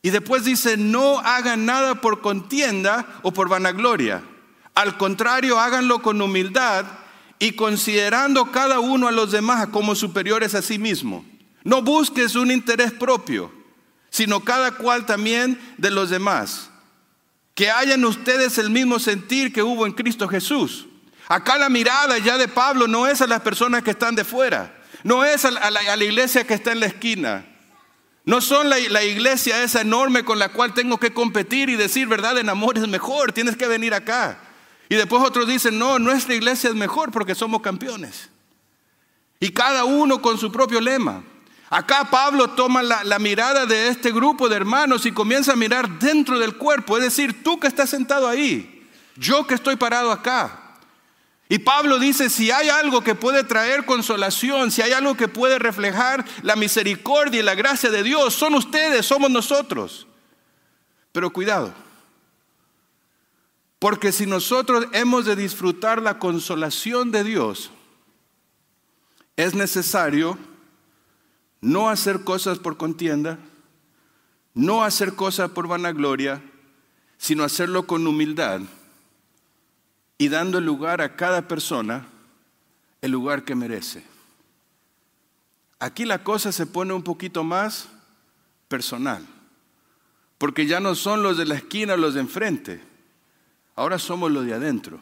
[0.02, 4.24] Y después dice, no hagan nada por contienda o por vanagloria.
[4.76, 6.86] Al contrario, háganlo con humildad
[7.40, 11.26] y considerando cada uno a los demás como superiores a sí mismo.
[11.64, 13.52] No busques un interés propio,
[14.10, 16.70] sino cada cual también de los demás.
[17.56, 20.86] Que hayan ustedes el mismo sentir que hubo en Cristo Jesús.
[21.28, 24.80] Acá la mirada ya de Pablo no es a las personas que están de fuera,
[25.04, 27.46] no es a la, a la- iglesia que está en la esquina,
[28.28, 32.08] no son la, la iglesia esa enorme con la cual tengo que competir y decir
[32.10, 34.38] verdad en amor es mejor, tienes que venir acá.
[34.90, 38.30] Y después otros dicen, no, nuestra iglesia es mejor porque somos campeones.
[39.40, 41.24] Y cada uno con su propio lema.
[41.70, 45.98] Acá Pablo toma la, la mirada de este grupo de hermanos y comienza a mirar
[45.98, 50.67] dentro del cuerpo, es decir, tú que estás sentado ahí, yo que estoy parado acá.
[51.50, 55.60] Y Pablo dice, si hay algo que puede traer consolación, si hay algo que puede
[55.60, 60.08] reflejar la misericordia y la gracia de Dios, son ustedes, somos nosotros.
[61.14, 61.74] Pero cuidado,
[63.80, 67.72] porque si nosotros hemos de disfrutar la consolación de Dios,
[69.38, 70.38] es necesario
[71.62, 73.40] no hacer cosas por contienda,
[74.54, 76.44] no hacer cosas por vanagloria,
[77.18, 78.62] sino hacerlo con humildad
[80.18, 82.08] y dando lugar a cada persona
[83.02, 84.04] el lugar que merece.
[85.80, 87.88] Aquí la cosa se pone un poquito más
[88.68, 89.26] personal,
[90.38, 92.82] porque ya no son los de la esquina los de enfrente,
[93.76, 95.00] ahora somos los de adentro.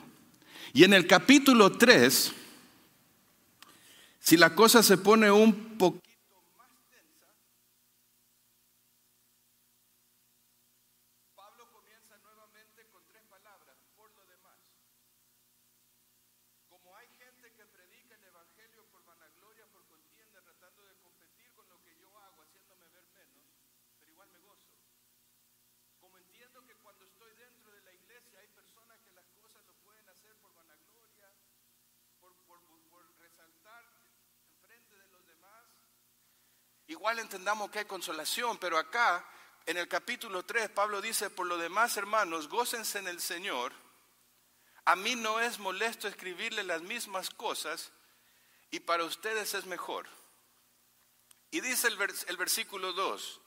[0.73, 2.33] Y en el capítulo 3,
[4.19, 6.03] si la cosa se pone un poquito
[6.57, 7.31] más tensa,
[11.35, 14.59] Pablo comienza nuevamente con tres palabras, por lo demás.
[16.69, 21.69] Como hay gente que predica el Evangelio por vanagloria, por contienda, tratando de competir con
[21.69, 23.45] lo que yo hago, haciéndome ver menos,
[23.99, 24.73] pero igual me gozo.
[26.01, 29.73] Como entiendo que cuando estoy dentro de la iglesia hay personas que las cosas lo
[29.85, 31.29] pueden hacer por vanagloria,
[32.19, 33.83] por, por, por- por resaltar
[34.61, 35.65] enfrente de los demás.
[37.05, 39.23] Igual entendamos que hay consolación, pero acá
[39.67, 43.73] en el capítulo 3 Pablo dice, por lo demás hermanos, gócense en el Señor.
[44.85, 47.91] A mí no es molesto escribirle las mismas cosas
[48.71, 50.07] y para ustedes es mejor.
[51.51, 53.39] Y dice el, vers- el versículo 2,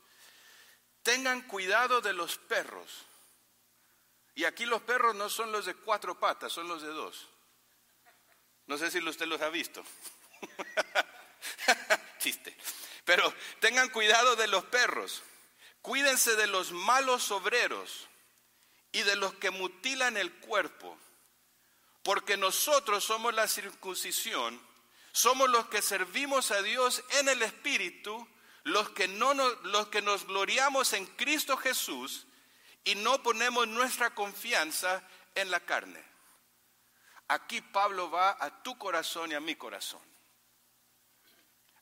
[1.03, 3.07] tengan cuidado de los perros.
[4.37, 7.27] Y aquí los perros no son los de cuatro patas, son los de dos.
[8.69, 9.83] No sé si usted los ha visto.
[12.21, 12.57] Chiste.
[13.09, 15.23] Pero tengan cuidado de los perros.
[15.81, 18.07] Cuídense de los malos obreros
[18.93, 20.99] y de los que mutilan el cuerpo.
[22.03, 24.61] Porque nosotros somos la circuncisión,
[25.11, 28.29] somos los que servimos a Dios en el Espíritu,
[28.65, 32.27] los que, no nos, los que nos gloriamos en Cristo Jesús
[32.85, 35.03] y no ponemos nuestra confianza
[35.35, 36.05] en la carne.
[37.29, 40.03] Aquí Pablo va a tu corazón y a mi corazón.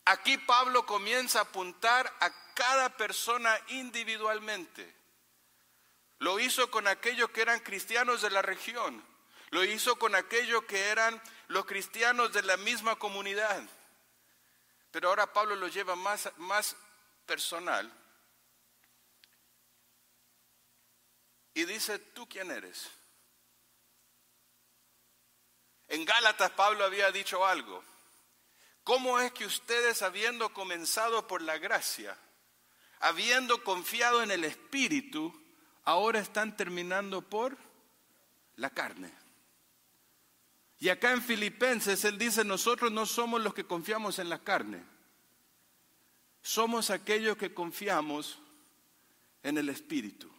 [0.06, 4.94] Aquí Pablo comienza a apuntar a cada persona individualmente.
[6.18, 9.04] Lo hizo con aquellos que eran cristianos de la región.
[9.50, 13.62] Lo hizo con aquellos que eran los cristianos de la misma comunidad.
[14.92, 16.76] Pero ahora Pablo lo lleva más, más
[17.26, 17.92] personal.
[21.52, 22.88] Y dice, ¿tú quién eres?
[25.88, 27.82] En Gálatas Pablo había dicho algo.
[28.86, 32.16] ¿Cómo es que ustedes, habiendo comenzado por la gracia,
[33.00, 35.34] habiendo confiado en el Espíritu,
[35.82, 37.58] ahora están terminando por
[38.54, 39.10] la carne?
[40.78, 44.84] Y acá en Filipenses él dice, nosotros no somos los que confiamos en la carne,
[46.40, 48.38] somos aquellos que confiamos
[49.42, 50.30] en el Espíritu.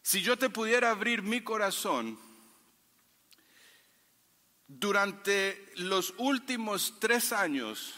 [0.00, 2.16] Si yo te pudiera abrir mi corazón,
[4.68, 7.94] durante los últimos tres años,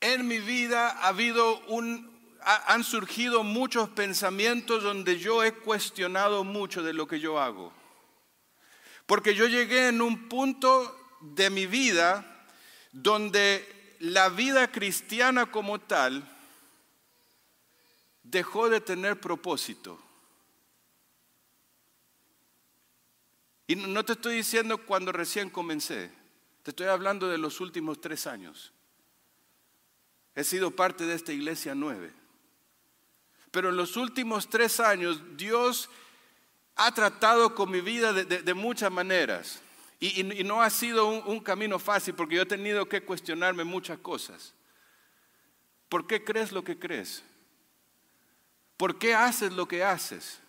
[0.00, 6.42] en mi vida ha habido un, ha- han surgido muchos pensamientos donde yo he cuestionado
[6.44, 7.72] mucho de lo que yo hago.
[9.06, 12.24] Porque yo llegué en un punto de mi vida
[12.92, 16.28] donde la vida cristiana como tal
[18.24, 20.00] dejó de tener propósito.
[23.72, 26.10] Y no- te estoy diciendo cuando recién comencé,
[26.62, 28.70] te estoy hablando de los últimos tres años.
[30.34, 32.12] He sido parte de esta iglesia nueve.
[33.50, 35.88] Pero en los últimos tres años Dios
[36.76, 39.62] ha tratado con mi vida de, muchas maneras.
[40.00, 43.98] Y no ha sido un, un camino fácil porque yo he tenido que cuestionarme muchas
[44.00, 44.52] cosas.
[45.88, 47.22] ¿Por qué crees lo que crees?
[48.76, 50.41] ¿Por qué haces lo que haces?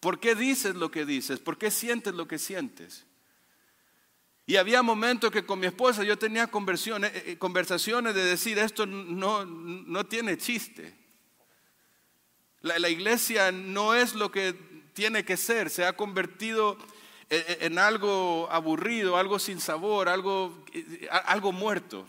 [0.00, 1.38] ¿Por qué dices lo que dices?
[1.38, 3.04] ¿Por qué sientes lo que sientes?
[4.46, 8.86] Y había momentos que con mi esposa yo tenía eh, eh, conversaciones de decir, esto
[8.86, 11.00] no, no tiene chiste.
[12.62, 14.54] La, iglesia no es lo que
[14.92, 16.76] tiene que ser, se ha convertido
[17.30, 20.64] eh, eh, en algo aburrido, algo sin sabor, algo,
[21.24, 22.06] algo muerto.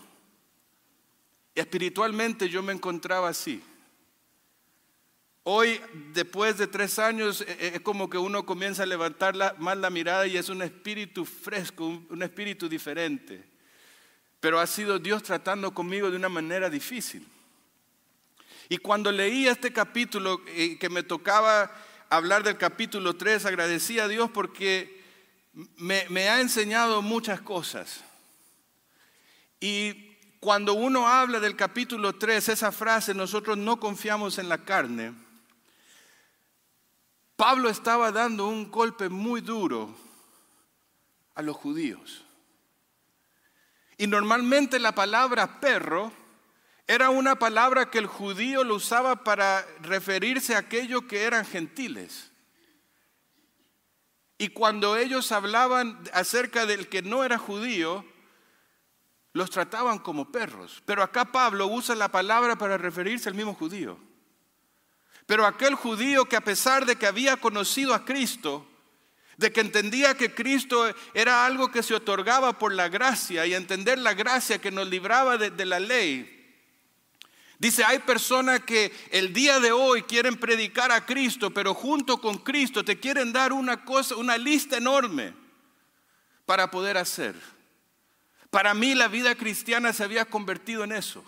[1.54, 3.62] Espiritualmente yo me encontraba así.
[5.44, 5.80] Hoy,
[6.12, 9.76] después de tres años, eh, eh, es como que uno comienza a levantar la- más
[9.76, 13.44] la mirada y es un espíritu fresco, un, un espíritu diferente.
[14.38, 17.26] Pero ha sido Dios tratando conmigo de una manera difícil.
[18.68, 21.72] Y cuando leí este capítulo, eh, que me tocaba
[22.08, 25.02] hablar del capítulo 3, agradecí a Dios porque
[25.76, 28.04] me, me ha enseñado muchas cosas.
[29.60, 35.12] Y cuando uno habla del capítulo 3, esa frase, nosotros no confiamos en la carne,
[37.42, 39.92] Pablo estaba dando un golpe muy duro
[41.34, 42.24] a los judíos.
[43.98, 46.12] Y normalmente la palabra perro
[46.86, 52.30] era una palabra que el judío lo usaba para referirse a aquellos que eran gentiles.
[54.38, 58.04] Y cuando ellos hablaban acerca del que no era judío,
[59.32, 60.80] los trataban como perros.
[60.86, 63.98] Pero acá Pablo usa la palabra para referirse al mismo judío.
[65.26, 68.66] Pero aquel judío que a pesar de que había conocido a Cristo,
[69.36, 73.98] de que entendía que Cristo era algo que se otorgaba por la gracia y entender
[73.98, 76.38] la gracia que nos libraba de, la ley,
[77.58, 82.38] Dice, hay personas que el día de hoy quieren predicar a Cristo, pero junto con
[82.38, 85.32] Cristo te quieren dar una cosa, una lista enorme
[86.44, 87.36] para poder hacer.
[88.50, 91.24] Para mí la vida cristiana se había convertido en eso.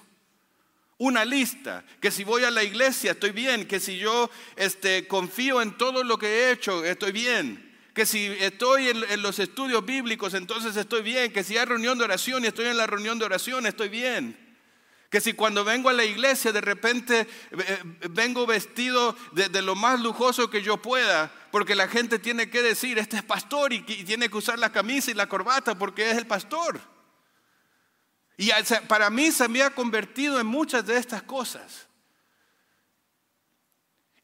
[0.98, 5.60] Una lista, que si voy a la iglesia estoy bien, que si yo este, confío
[5.60, 10.34] en todo lo que he hecho estoy bien, que si estoy en, los estudios bíblicos
[10.34, 13.24] entonces estoy bien, que si hay reunión de oración y estoy en la reunión de
[13.24, 14.38] oración estoy bien.
[15.10, 17.78] Que si cuando vengo a la iglesia de repente eh,
[18.10, 22.98] vengo vestido de, lo más lujoso que yo pueda, porque la gente tiene que decir,
[22.98, 26.26] este es pastor y tiene que usar la camisa y la corbata porque es el
[26.26, 26.93] pastor.
[28.36, 28.50] Y
[28.88, 31.86] para mí se me ha convertido en muchas de estas cosas.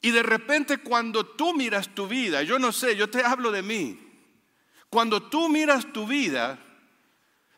[0.02, 3.62] Y de repente cuando tú miras tu vida, yo no sé, yo te hablo de
[3.62, 3.98] mí,
[4.88, 6.58] cuando tú miras tu vida,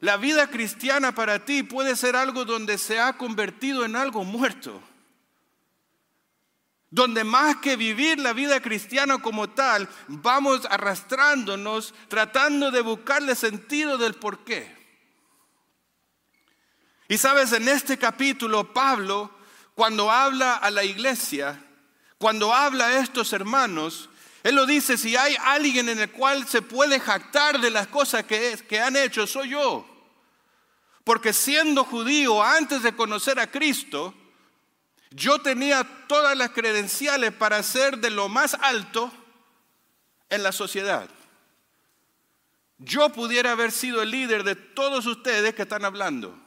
[0.00, 4.82] la vida cristiana para ti puede ser algo donde se ha convertido en algo muerto.
[6.90, 13.96] Donde más que vivir la vida cristiana como tal, vamos arrastrándonos, tratando de buscarle sentido
[13.96, 14.81] del por qué.
[17.12, 19.30] Y sabes, en este capítulo, Pablo,
[19.74, 21.62] cuando habla a la iglesia,
[22.16, 24.08] cuando habla a estos hermanos,
[24.42, 28.24] él lo dice, si hay alguien en el cual se puede jactar de las cosas
[28.24, 29.86] que, que han hecho, soy yo.
[31.04, 34.14] Porque siendo judío antes de conocer a Cristo,
[35.10, 39.12] yo tenía todas las credenciales para ser de lo más alto
[40.30, 41.10] en la sociedad.
[42.78, 46.41] Yo pudiera haber sido el líder de todos ustedes que están hablando.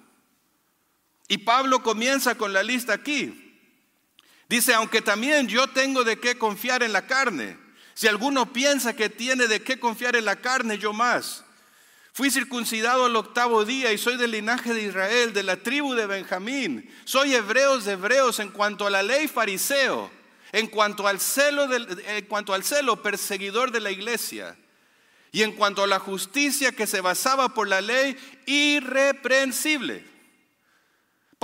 [1.27, 3.41] Y Pablo comienza con la lista aquí.
[4.47, 7.57] Dice, aunque también yo tengo de qué confiar en la carne.
[7.95, 11.43] Si alguno piensa que tiene de qué confiar en la carne, yo más.
[12.13, 16.05] Fui circuncidado al octavo día y soy del linaje de Israel, de la tribu de
[16.05, 16.89] Benjamín.
[17.05, 20.11] Soy hebreos de hebreos en cuanto a la ley fariseo,
[20.51, 24.55] en cuanto al celo, del- en cuanto al celo perseguidor de la iglesia.
[25.31, 28.15] Y en cuanto a la justicia que se basaba por la ley,
[28.45, 30.14] irreprensible.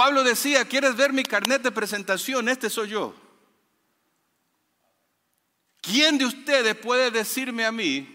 [0.01, 2.49] Pablo decía, ¿quieres ver mi carnet de presentación?
[2.49, 3.13] Este soy yo.
[5.79, 8.09] ¿Quién de ustedes puede decirme a mí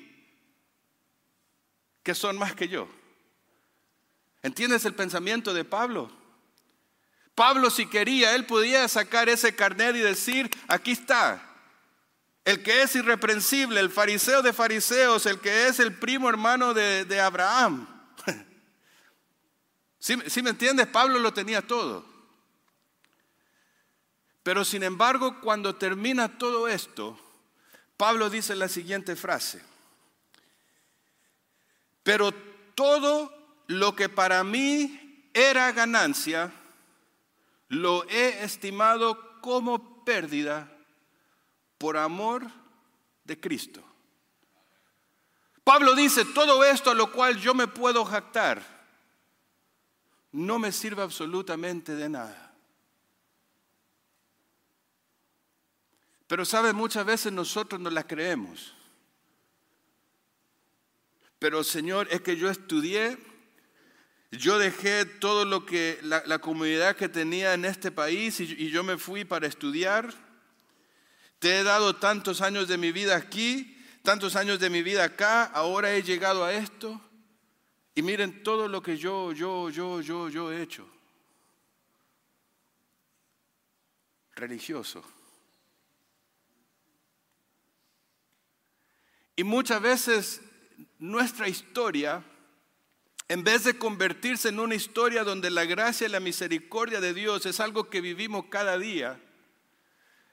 [2.03, 2.89] que son más que yo?
[4.43, 6.11] ¿Entiendes el pensamiento de Pablo?
[7.37, 11.41] Pablo si quería, él podía sacar ese carnet y decir, aquí está,
[12.45, 17.05] el que es irreprensible, el fariseo de fariseos, el que es el primo hermano de,
[17.05, 17.96] de Abraham.
[20.07, 20.87] ¿Sí, sí me entiendes?
[20.87, 22.05] Pablo lo tenía todo.
[24.45, 27.19] Pero sin embargo, cuando termina todo esto,
[27.97, 29.61] Pablo dice la siguiente frase.
[32.05, 32.31] Pero
[32.77, 33.37] todo
[33.67, 36.53] lo que para mí era ganancia,
[37.67, 40.71] lo he estimado como pérdida
[41.79, 42.47] por amor
[43.25, 43.83] de Cristo.
[45.65, 48.76] Pablo dice, todo esto a lo cual yo me puedo jactar,
[50.37, 52.55] no me sirve absolutamente de nada.
[56.26, 58.74] Pero sabe, muchas veces nosotros no la creemos.
[61.39, 63.16] Pero Señor, es que yo estudié,
[64.30, 68.99] yo dejé todo lo que, la, comunidad que tenía en este país y yo me
[68.99, 70.12] fui para estudiar.
[71.39, 75.45] Te he dado tantos años de mi vida aquí, tantos años de mi vida acá,
[75.45, 77.01] ahora he llegado a esto.
[77.97, 80.87] Y miren todo lo que yo, yo, yo, yo, yo he hecho.
[84.35, 85.03] Religioso.
[89.35, 90.43] Y muchas veces
[90.99, 92.23] nuestra historia,
[93.29, 97.47] en vez de convertirse en una historia donde la gracia y la misericordia de Dios
[97.47, 99.19] es algo que vivimos cada día,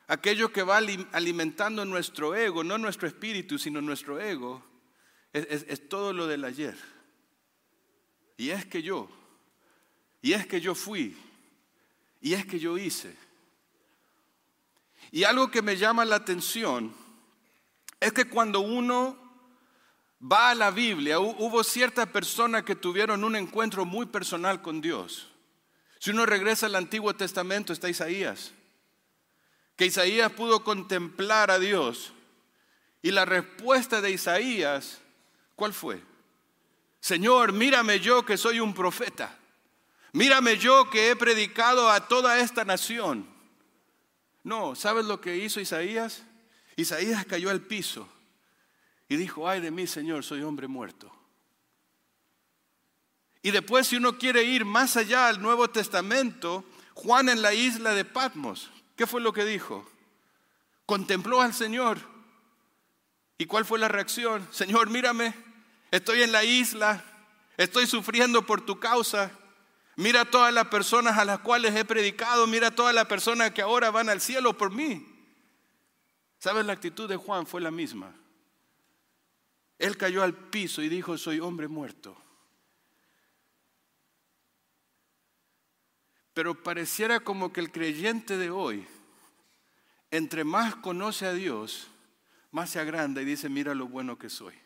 [0.07, 4.61] aquello que va ali- alimentando nuestro ego, no nuestro espíritu, sino nuestro ego,
[5.31, 6.75] es- es todo lo del ayer.
[8.37, 9.09] Y es que yo,
[10.21, 11.15] y es que yo fui,
[12.21, 13.15] y es que yo hice.
[15.11, 16.93] Y algo que me llama la atención
[17.99, 19.17] es que cuando uno
[20.21, 24.81] va a la Biblia, hu- hubo ciertas personas que tuvieron un encuentro muy personal con
[24.81, 25.29] Dios.
[25.99, 28.53] Si uno regresa al Antiguo Testamento, está Isaías,
[29.75, 32.13] que Isaías pudo contemplar a Dios.
[33.01, 34.99] Y la respuesta de Isaías,
[35.55, 36.01] ¿cuál fue?
[37.03, 39.37] Señor, mírame yo que soy un profeta.
[40.13, 43.27] Mírame yo que he predicado a toda esta nación.
[44.41, 46.23] No, ¿sabes lo que hizo Isaías?
[46.77, 48.07] Isaías cayó al piso
[49.09, 51.11] y dijo, ay de mí, Señor, soy hombre muerto.
[53.41, 57.93] Y después, si uno quiere ir más allá al Nuevo Testamento, Juan en la isla
[57.93, 59.85] de Patmos, ¿qué fue lo que dijo?
[60.85, 61.99] Contempló al Señor.
[63.37, 64.47] ¿Y cuál fue la reacción?
[64.51, 65.33] Señor, mírame,
[65.93, 67.03] estoy en la isla,
[67.55, 69.31] estoy sufriendo por tu causa.
[69.95, 73.91] Mira todas las personas a las cuales he predicado, mira todas las personas que ahora
[73.91, 75.05] van al cielo por mí.
[76.39, 76.65] ¿Sabes?
[76.65, 78.11] La actitud de Juan fue la misma.
[79.77, 82.17] Él cayó al piso y dijo, soy hombre muerto.
[86.33, 88.87] Pero pareciera como que el creyente de hoy,
[90.09, 91.87] entre más conoce a Dios,
[92.49, 94.62] más se agranda y dice, mira lo bueno que soy.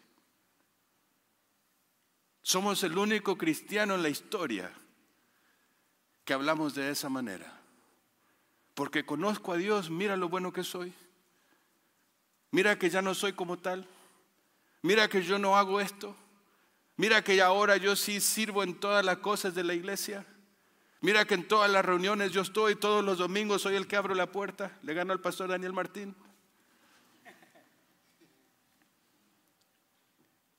[2.47, 4.71] Somos el único cristiano en la historia
[6.23, 7.59] que hablamos de esa manera.
[8.73, 10.93] Porque conozco a Dios, mira lo bueno que soy.
[12.51, 13.85] Mira que ya no soy como tal.
[14.81, 16.15] Mira que yo no hago esto.
[16.95, 20.25] Mira que ahora yo sí sirvo en todas las cosas de la iglesia.
[21.01, 24.15] Mira que en todas las reuniones yo estoy, todos los domingos soy el que abro
[24.15, 24.71] la puerta.
[24.83, 26.15] Le gano al pastor Daniel Martín.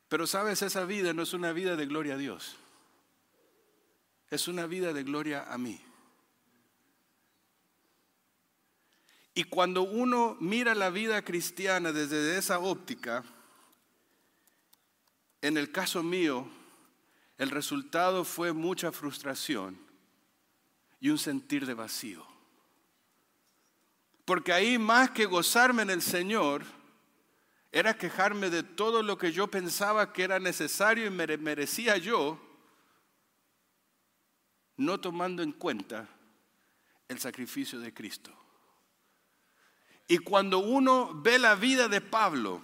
[0.09, 2.57] Pero sabes, esa vida no es una vida de gloria a Dios.
[4.31, 5.81] Es una vida de gloria a mí.
[9.35, 13.25] Y cuando uno mira la vida cristiana desde esa óptica,
[15.41, 16.49] en el caso mío,
[17.37, 19.79] el resultado fue mucha frustración
[20.99, 22.27] y un sentir de vacío.
[24.25, 26.65] Porque ahí más que gozarme en el Señor,
[27.71, 32.41] era quejarme de todo lo que yo pensaba que era necesario y mere- merecía yo,
[34.77, 36.09] no tomando en cuenta
[37.09, 38.31] el sacrificio de Cristo.
[40.07, 42.63] Y cuando uno ve la vida de Pablo,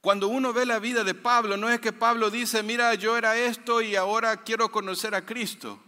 [0.00, 3.36] cuando uno ve la vida de Pablo, no es que Pablo dice, mira, yo era
[3.36, 5.78] esto y ahora quiero conocer a Cristo.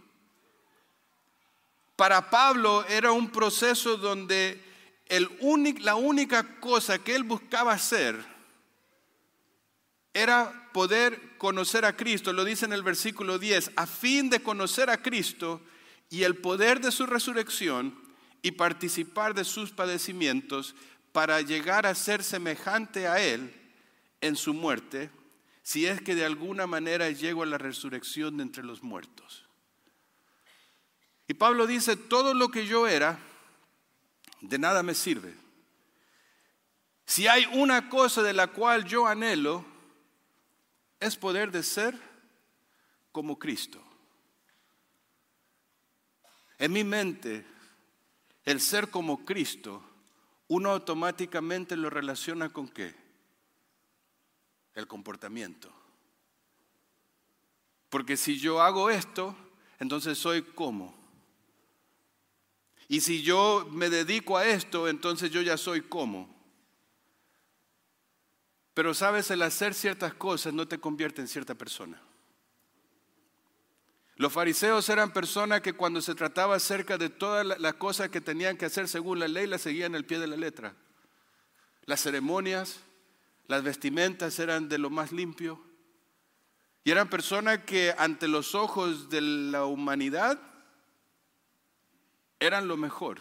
[1.95, 4.63] Para Pablo era un proceso donde
[5.19, 8.15] la única cosa que él buscaba hacer
[10.13, 14.89] era poder conocer a Cristo, lo dice en el versículo 10, a fin de conocer
[14.89, 15.61] a Cristo
[16.09, 17.95] y el poder de su resurrección
[18.41, 20.75] y participar de sus padecimientos
[21.11, 23.53] para llegar a ser semejante a Él
[24.21, 25.09] en su muerte,
[25.63, 29.45] si es que de alguna manera llego a la resurrección de entre los muertos.
[31.27, 33.19] Y Pablo dice, todo lo que yo era,
[34.43, 35.33] de nada me sirve.
[37.05, 39.65] Si hay una cosa de la cual yo anhelo,
[40.99, 41.99] es poder de ser
[43.11, 43.81] como Cristo.
[46.57, 47.45] En mi mente,
[48.43, 49.83] el ser como Cristo,
[50.47, 52.95] uno automáticamente lo relaciona con qué?
[54.73, 55.71] El comportamiento.
[57.89, 59.35] Porque si yo hago esto,
[59.79, 61.02] entonces soy como.
[62.93, 66.29] Y si yo me dedico a esto, entonces yo ya soy como.
[68.75, 71.99] Pero sabes, el hacer ciertas cosas no te convierte en cierta persona.
[74.15, 78.21] Los fariseos eran personas que cuando se trataba acerca de todas la- las cosas que
[78.21, 80.75] tenían que hacer según la ley, las seguían al pie de la letra.
[81.85, 82.81] Las ceremonias,
[83.47, 85.59] las vestimentas eran de lo más limpio.
[86.83, 90.39] Y eran personas que ante los ojos de la humanidad
[92.45, 93.19] eran lo mejor.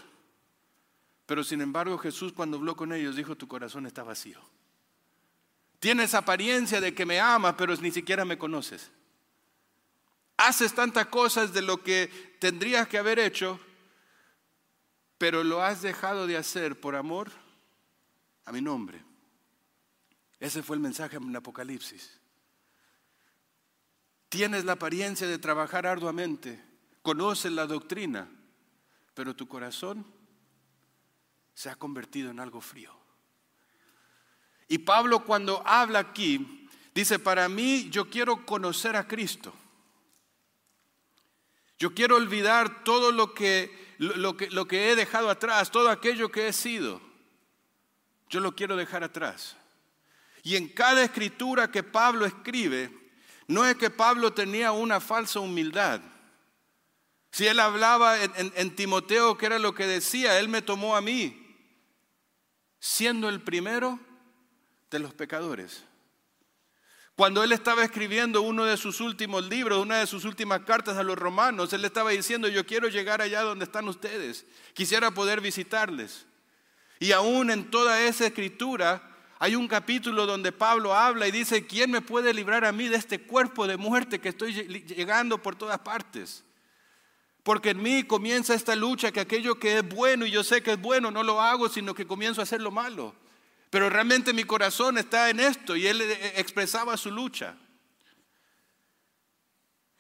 [1.27, 4.41] Pero sin embargo Jesús cuando habló con ellos dijo, tu corazón está vacío.
[5.79, 8.91] Tienes apariencia de que me amas, pero ni siquiera me conoces.
[10.37, 13.61] Haces tantas cosas de lo que tendrías que haber hecho,
[15.19, 17.31] pero lo has dejado de hacer por amor
[18.45, 19.03] a mi nombre.
[20.41, 22.19] Ese fue el mensaje en Apocalipsis.
[24.29, 26.61] Tienes la apariencia de trabajar arduamente,
[27.03, 28.29] conoces la doctrina,
[29.15, 30.07] pero tu corazón
[31.55, 32.95] se ha convertido en algo frío.
[34.69, 39.53] Y Pablo cuando habla aquí, dice, para mí yo quiero conocer a Cristo.
[41.79, 46.31] Yo quiero olvidar todo lo que, lo, que, lo que he dejado atrás, todo aquello
[46.31, 47.01] que he sido.
[48.31, 49.57] Yo lo quiero dejar atrás.
[50.43, 52.91] Y en cada escritura que Pablo escribe,
[53.47, 56.01] no es que Pablo tenía una falsa humildad.
[57.33, 61.57] Si él hablaba en, Timoteo, que era lo que decía, él me tomó a mí,
[62.79, 63.99] siendo el primero
[64.91, 65.83] de los pecadores.
[67.17, 71.03] Cuando él estaba escribiendo uno de sus últimos libros, una de sus últimas cartas a
[71.03, 76.27] los romanos, él estaba diciendo, yo quiero llegar allá donde están ustedes, quisiera poder visitarles.
[77.01, 79.03] Y aún en toda esa escritura
[79.39, 82.97] hay un capítulo donde Pablo habla y dice, ¿quién me puede librar a mí de
[82.97, 86.45] este cuerpo de muerte que estoy lle- llegando por todas partes?
[87.43, 90.73] Porque en mí comienza esta lucha que aquello que es bueno y yo sé que
[90.73, 93.15] es bueno no lo hago, sino que comienzo a hacer lo malo.
[93.71, 97.57] Pero realmente mi corazón está en esto y él eh, expresaba su lucha.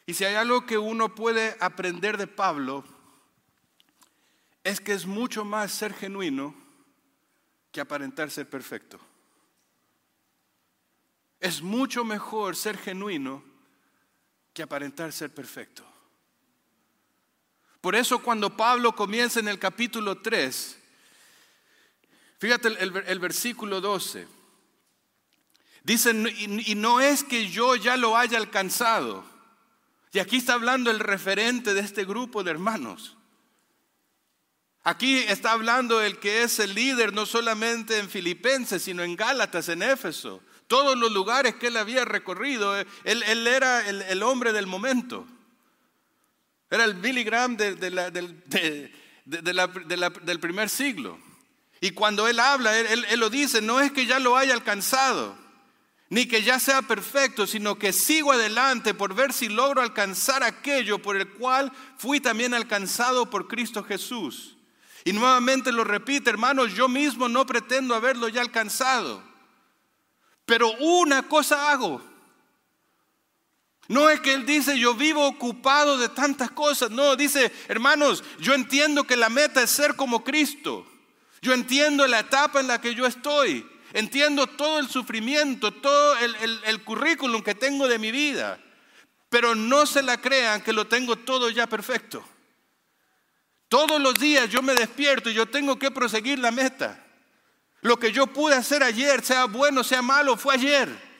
[0.07, 2.84] Y si hay algo que uno puede aprender de Pablo,
[4.62, 6.55] es que es mucho más ser genuino
[7.72, 9.01] que aparentar ser perfecto.
[11.40, 13.43] Es mucho mejor ser genuino
[14.53, 15.91] que aparentar ser perfecto.
[17.82, 20.78] Por eso cuando Pablo comienza en el capítulo 3,
[22.38, 24.28] fíjate el, el- versículo 12,
[25.82, 29.24] dice, y, no es que yo ya lo haya alcanzado,
[30.14, 33.16] Y aquí está hablando el referente de este grupo de hermanos.
[34.84, 39.68] Aquí está hablando el que es el líder no solamente en Filipenses, sino en Gálatas,
[39.70, 40.40] en Éfeso.
[40.66, 45.26] Todos los lugares que él había recorrido, él, era el hombre del momento.
[46.72, 48.40] Era el Billy Graham del
[50.40, 51.18] primer siglo.
[51.82, 54.54] Y cuando él habla, él, él- él lo dice, no es que ya lo haya
[54.54, 55.36] alcanzado,
[56.08, 61.00] ni que ya sea perfecto, sino que sigo adelante por ver si logro alcanzar aquello
[61.02, 64.56] por el cual fui también alcanzado por Cristo Jesús.
[65.04, 69.22] Y nuevamente lo repite, hermanos, yo mismo no pretendo haberlo ya alcanzado,
[70.46, 72.02] pero una cosa hago.
[73.88, 76.90] No es que él dice, yo vivo ocupado de tantas cosas.
[76.90, 80.86] No, dice, hermanos, yo entiendo que la meta es ser como Cristo.
[81.40, 83.68] Yo entiendo la etapa en la que yo estoy.
[83.92, 88.58] Entiendo todo el sufrimiento, todo el, currículum que tengo de mi vida.
[89.28, 92.24] Pero no se la crean que lo tengo todo ya perfecto.
[93.68, 97.04] Todos los días yo me despierto y yo tengo que proseguir la meta.
[97.80, 101.11] Lo que yo pude hacer ayer, sea bueno, sea malo, fue ayer.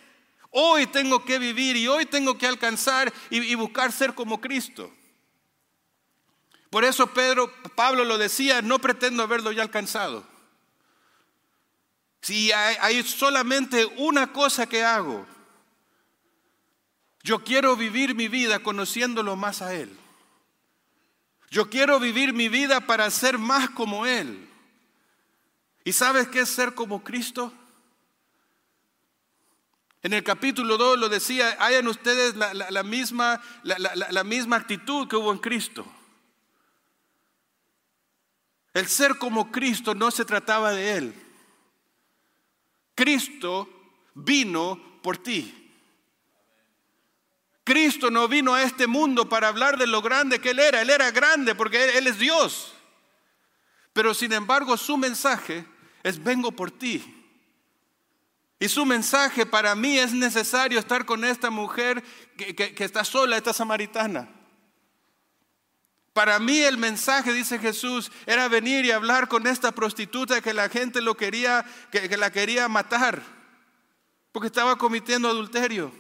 [0.55, 4.93] Hoy tengo que vivir y hoy tengo que alcanzar y, buscar ser como Cristo.
[6.69, 10.27] Por eso Pedro, Pablo lo decía, no pretendo haberlo ya alcanzado.
[12.21, 15.27] Si hay solamente una cosa que hago,
[17.23, 19.97] yo quiero vivir mi vida conociéndolo más a Él.
[21.51, 24.51] Yo quiero vivir mi vida para ser más como Él.
[25.83, 27.53] ¿Y sabes qué es ser como Cristo?
[30.03, 35.15] En el capítulo 2 lo decía, hayan ustedes la, la- misma, la- misma actitud que
[35.17, 35.87] hubo en Cristo.
[38.75, 41.15] El ser como Cristo no se trataba de Él.
[42.95, 43.69] Cristo
[44.15, 45.59] vino por ti.
[47.65, 50.83] Cristo no vino a este mundo para hablar de lo grande que Él era.
[50.83, 52.75] Él era grande porque Él es Dios.
[53.93, 55.65] Pero sin embargo su mensaje
[56.03, 57.22] es vengo por ti.
[58.63, 62.01] Y su mensaje para mí es necesario estar con esta mujer
[62.37, 64.29] que, que- está sola, esta samaritana.
[66.13, 70.69] Para mí el mensaje, dice Jesús, era venir y hablar con esta prostituta que la
[70.69, 73.21] gente lo quería, que, que la quería matar,
[74.31, 75.93] porque estaba cometiendo adulterio.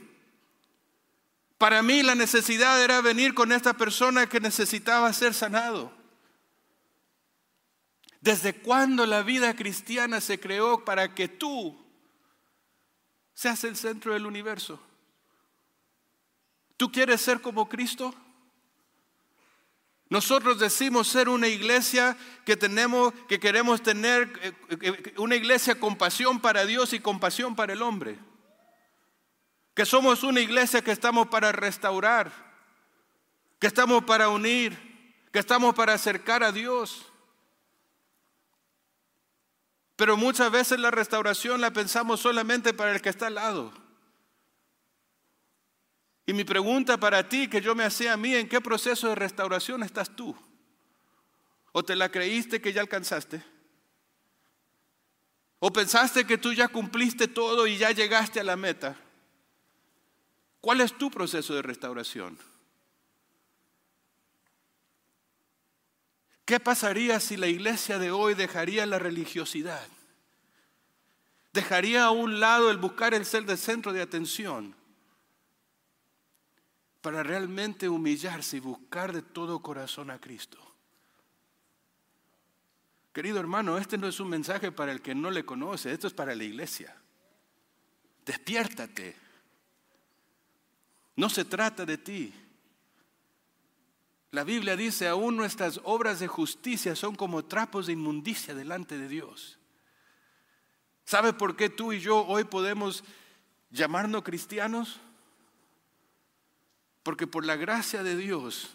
[1.59, 5.93] Para mí la necesidad era venir con esta persona que necesitaba ser sanado.
[8.21, 11.82] ¿Desde cuándo la vida cristiana se creó para que tú
[13.35, 14.81] seas el centro del universo?
[16.77, 18.15] ¿Tú quieres ser como Cristo?
[20.13, 25.97] Nosotros decimos ser una iglesia que tenemos, que queremos tener eh, eh, una iglesia con
[25.97, 28.19] pasión para Dios y con pasión para el hombre.
[29.75, 32.31] Que somos una iglesia que estamos para restaurar,
[33.59, 34.77] que estamos para unir,
[35.33, 37.12] que estamos para acercar a Dios.
[39.97, 43.73] Pero muchas veces la restauración la pensamos solamente para el que está al lado.
[46.27, 49.15] Y mi pregunta para ti, que yo me hacía a mí, ¿en qué proceso de
[49.15, 50.37] restauración estás tú?
[51.73, 53.43] ¿O te la creíste que ya alcanzaste?
[55.59, 58.97] ¿O pensaste que tú ya cumpliste todo y ya llegaste a la meta?
[60.61, 62.39] ¿Cuál es tu proceso de restauración?
[66.45, 69.87] ¿Qué pasaría si la iglesia de hoy dejaría la religiosidad?
[71.53, 74.75] Dejaría a un lado el buscar el ser del centro de atención
[77.01, 80.59] para realmente humillarse y buscar de todo corazón a Cristo.
[83.13, 86.15] Querido hermano, este no es un mensaje para el que no le conoce, esto es
[86.15, 86.97] para la iglesia.
[88.25, 89.17] Despiértate.
[91.17, 92.33] No se trata de ti.
[94.33, 99.07] La Biblia dice, aún nuestras obras de justicia son como trapos de inmundicia delante de
[99.07, 99.59] Dios.
[101.05, 103.05] ¿Sabe por qué tú y yo hoy podemos
[103.71, 105.01] llamarnos cristianos?
[107.03, 108.75] Porque por la gracia de Dios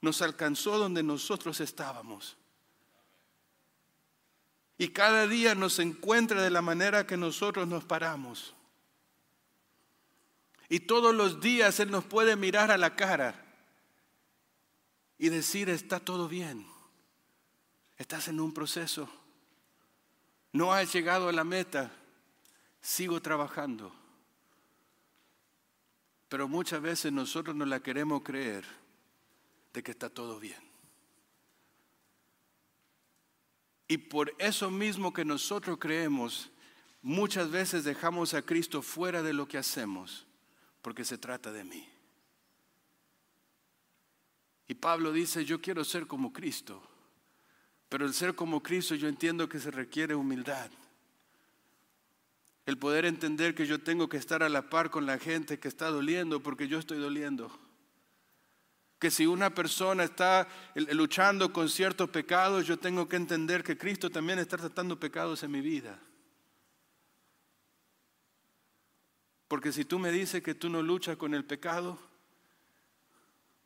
[0.00, 2.36] nos alcanzó donde nosotros estábamos.
[4.76, 8.56] Y cada día nos encuentra de la manera que nosotros nos paramos.
[10.68, 13.44] Y todos los días Él nos puede mirar a la cara
[15.18, 16.66] y decir, está todo bien.
[17.96, 19.08] Estás en un proceso.
[20.52, 21.90] No has llegado a la meta.
[22.80, 23.92] Sigo trabajando.
[26.28, 28.64] Pero muchas veces nosotros no la queremos creer
[29.72, 30.68] de que está todo bien.
[33.88, 36.50] Y por eso mismo que nosotros creemos,
[37.00, 40.26] muchas veces dejamos a Cristo fuera de lo que hacemos,
[40.82, 41.88] porque se trata de mí.
[44.68, 46.82] Y Pablo dice, yo quiero ser como Cristo.
[47.88, 50.70] Pero el ser como Cristo yo entiendo que se requiere humildad.
[52.66, 55.68] El poder entender que yo tengo que estar a la par con la gente que
[55.68, 57.50] está doliendo porque yo estoy doliendo.
[58.98, 63.78] Que si una persona está eh, luchando con ciertos pecados, yo tengo que entender que
[63.78, 65.98] Cristo también está tratando pecados en mi vida.
[69.46, 71.98] Porque si tú me dices que tú no luchas con el pecado,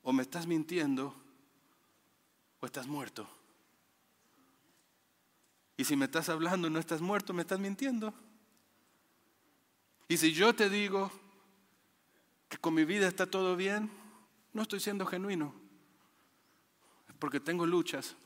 [0.03, 1.14] o me estás mintiendo,
[2.61, 3.28] o estás muerto.
[5.76, 8.12] Y si me estás hablando y no estás muerto, me estás mintiendo.
[10.09, 11.11] Y si yo te digo
[12.48, 13.90] que con mi vida está todo bien,
[14.53, 15.55] no estoy siendo genuino.
[17.18, 18.16] Porque tengo luchas,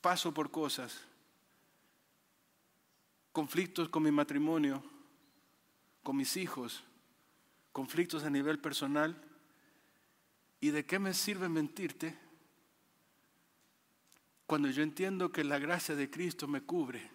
[0.00, 1.00] paso por cosas,
[3.32, 4.82] conflictos con mi matrimonio,
[6.02, 6.84] con mis hijos,
[7.72, 9.20] conflictos a nivel personal.
[10.64, 12.18] ¿Y de qué me sirve mentirte
[14.46, 17.10] cuando yo entiendo que la gracia de Cristo me cubre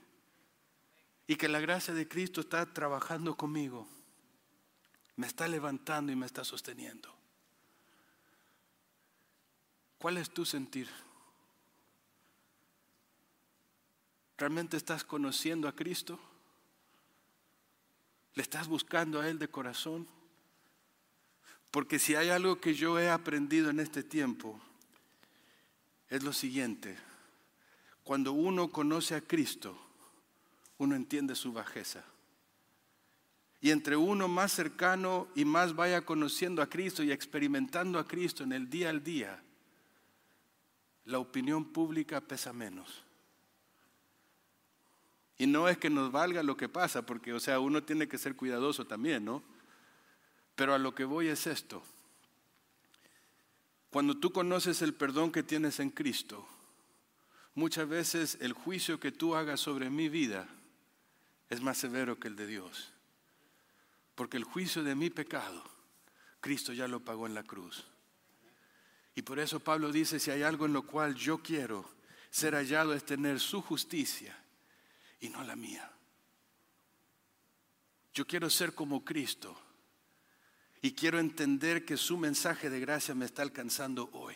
[1.26, 3.88] y que la gracia de Cristo está trabajando conmigo?
[5.16, 7.12] Me está levantando y me está sosteniendo.
[9.98, 10.88] ¿Cuál es tu sentir?
[14.38, 16.20] ¿Realmente estás conociendo a Cristo?
[18.36, 20.08] ¿Le estás buscando a Él de corazón?
[21.72, 24.60] Porque si hay algo que yo he aprendido en este tiempo,
[26.10, 26.98] es lo siguiente.
[28.04, 29.80] Cuando uno conoce a Cristo,
[30.80, 32.04] uno entiende su bajeza.
[33.62, 38.44] Y entre uno más cercano y más vaya conociendo a Cristo y experimentando a Cristo
[38.44, 39.44] en el día al día,
[41.06, 43.04] la opinión pública pesa menos.
[45.38, 48.18] Y no es que nos valga lo que pasa, porque, o sea, uno tiene que
[48.18, 49.44] ser cuidadoso también, ¿no?
[50.60, 51.82] Pero a lo que voy es esto.
[53.92, 56.46] Cuando tú conoces el perdón que tienes en Cristo,
[57.56, 60.50] muchas veces el juicio que tú hagas sobre mi vida
[61.48, 62.92] es más severo que el de Dios.
[64.16, 65.64] Porque el juicio de mi pecado,
[66.42, 67.86] Cristo ya lo pagó en la cruz.
[69.16, 71.90] Y por eso Pablo dice, si hay algo en lo cual yo quiero
[72.30, 74.38] ser hallado es tener su justicia
[75.22, 75.90] y no la mía.
[78.14, 79.58] Yo quiero ser como Cristo
[80.82, 84.36] y quiero entender que su mensaje de gracia me está alcanzando hoy.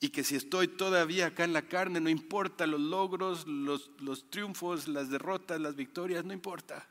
[0.00, 4.30] Y que si estoy todavía acá en la carne, no importa los logros, los, los
[4.30, 6.88] triunfos, las derrotas, las victorias, no importa.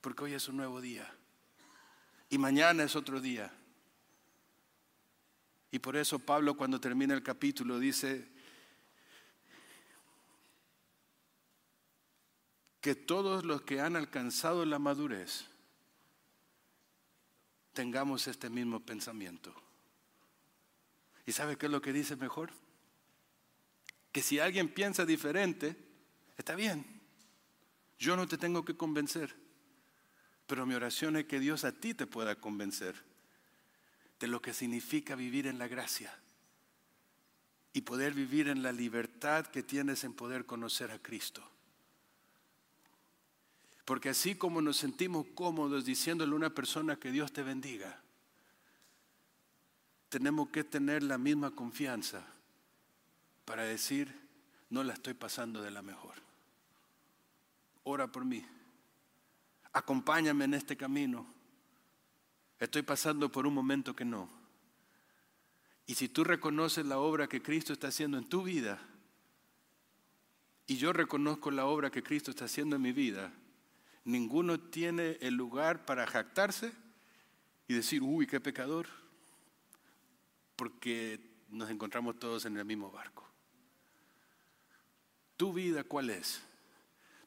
[0.00, 1.12] Porque hoy es un nuevo día.
[2.30, 3.52] Y mañana es otro día.
[5.72, 8.30] Y por eso Pablo cuando termina el capítulo dice,
[12.82, 15.46] que todos los que han alcanzado la madurez
[17.72, 19.54] tengamos este mismo pensamiento.
[21.26, 22.50] ¿Y sabe qué es lo que dice mejor?
[24.10, 25.76] Que si alguien piensa diferente,
[26.36, 26.84] está bien.
[27.98, 29.34] Yo no te tengo que convencer.
[30.46, 32.94] Pero mi oración es que Dios a ti te pueda convencer
[34.18, 36.16] de lo que significa vivir en la gracia
[37.72, 41.48] y poder vivir en la libertad que tienes en poder conocer a Cristo.
[43.84, 48.00] Porque así como nos sentimos cómodos diciéndole a una persona que Dios te bendiga,
[50.08, 52.24] tenemos que tener la misma confianza
[53.44, 54.14] para decir,
[54.70, 56.14] no la estoy pasando de la mejor.
[57.84, 58.44] Ora por mí.
[59.72, 61.26] Acompáñame en este camino.
[62.60, 64.28] Estoy pasando por un momento que no.
[65.86, 68.78] Y si tú reconoces la obra que Cristo está haciendo en tu vida,
[70.66, 73.32] y yo reconozco la obra que Cristo está haciendo en mi vida,
[74.04, 76.72] ninguno tiene el lugar para jactarse
[77.68, 78.86] y decir, uy, qué pecador,
[80.56, 83.28] porque nos encontramos todos en el mismo barco.
[85.36, 86.42] ¿Tu vida cuál es?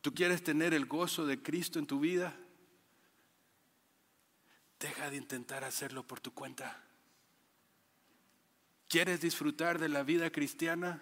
[0.02, 2.36] ¿Tú quieres tener el gozo de Cristo en tu vida?
[4.80, 6.82] Deja de intentar hacerlo por tu cuenta.
[8.88, 11.02] ¿Quieres disfrutar de la vida cristiana?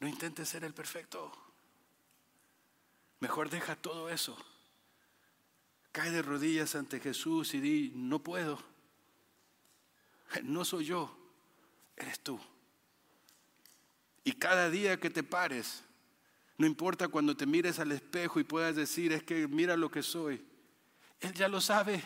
[0.00, 1.43] No intentes ser el perfecto.
[3.24, 4.36] Mejor deja todo eso.
[5.92, 8.62] Cae de rodillas ante Jesús y di, no puedo.
[10.42, 11.16] No soy yo,
[11.96, 12.38] eres tú.
[14.24, 15.82] Y cada día que te pares,
[16.58, 20.02] no importa cuando te mires al espejo y puedas decir, es que mira lo que
[20.02, 20.44] soy.
[21.18, 22.04] Él ya lo sabe.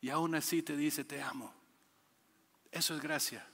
[0.00, 1.52] Y aún así te dice, te amo.
[2.70, 3.44] Eso es gracia.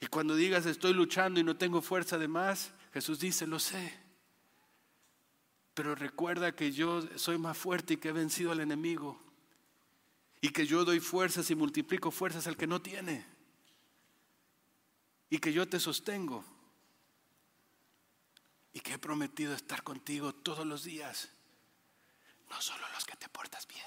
[0.00, 3.98] Y cuando digas, estoy luchando y no tengo fuerza de más, Jesús dice, lo sé.
[5.74, 9.20] Pero recuerda que yo soy más fuerte y que he vencido al enemigo.
[10.40, 13.24] Y que yo doy fuerzas y multiplico fuerzas al que no tiene.
[15.30, 16.44] Y que yo te sostengo.
[18.74, 21.30] Y que he prometido estar contigo todos los días.
[22.50, 23.86] No solo los que te portas bien.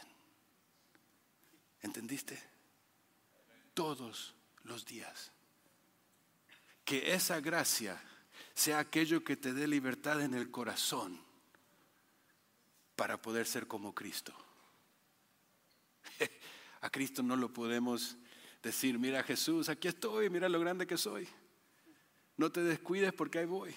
[1.82, 2.42] ¿Entendiste?
[3.76, 4.34] Todos
[4.64, 5.32] los días.
[6.84, 8.02] Que esa gracia
[8.56, 11.20] sea aquello que te dé libertad en el corazón
[12.96, 14.34] para poder ser como Cristo.
[16.82, 18.18] A Cristo no lo podemos
[18.64, 21.28] decir, mira Jesús, aquí estoy, mira lo grande que soy.
[22.38, 23.76] No te descuides porque ahí voy.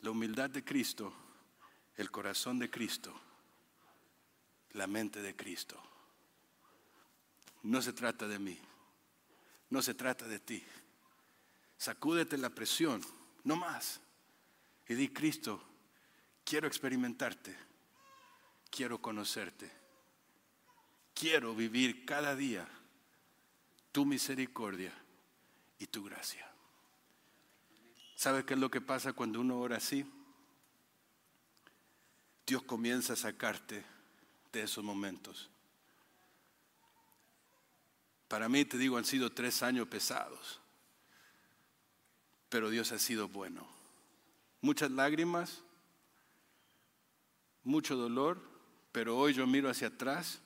[0.00, 1.12] La humildad de Cristo,
[1.96, 3.14] el corazón de Cristo,
[4.70, 5.80] la mente de Cristo.
[7.62, 8.58] No se trata de mí,
[9.70, 10.64] no se trata de ti.
[11.82, 13.02] Sacúdete la presión,
[13.42, 14.00] no más.
[14.86, 15.60] Y di, Cristo,
[16.44, 17.58] quiero experimentarte,
[18.70, 19.68] quiero conocerte,
[21.12, 22.68] quiero vivir cada día
[23.90, 24.92] tu misericordia
[25.80, 26.48] y tu gracia.
[28.14, 30.06] ¿Sabe qué es lo que pasa cuando uno ora así?
[32.46, 33.84] Dios comienza a sacarte
[34.52, 35.50] de esos momentos.
[38.28, 40.61] Para mí, te digo, han sido tres años pesados,
[42.52, 43.66] pero Dios ha sido bueno.
[44.60, 45.62] Muchas lágrimas,
[47.64, 48.38] mucho dolor,
[48.92, 50.38] pero hoy yo miro hacia atrás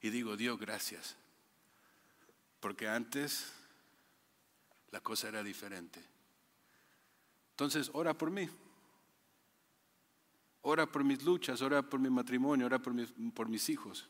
[0.00, 1.18] y digo, Dios, gracias,
[2.60, 3.52] porque antes
[4.90, 6.02] la cosa era diferente.
[7.50, 8.48] Entonces, ora por mí.
[10.62, 14.08] Ora por mis luchas, ora por mi matrimonio, ora por mis, por mis hijos.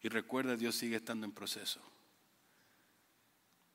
[0.00, 1.80] Y recuerda, Dios sigue estando en proceso.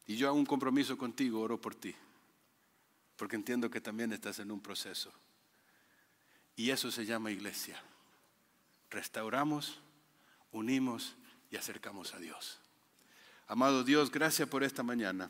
[0.08, 1.94] Y yo hago un compromiso contigo, oro por ti,
[3.18, 5.12] porque entiendo que también estás en un proceso.
[6.56, 7.82] Y eso se llama iglesia.
[8.90, 9.80] Restauramos,
[10.52, 11.16] unimos
[11.52, 12.60] y acercamos a Dios.
[13.48, 15.30] Amado Dios, gracias por esta mañana.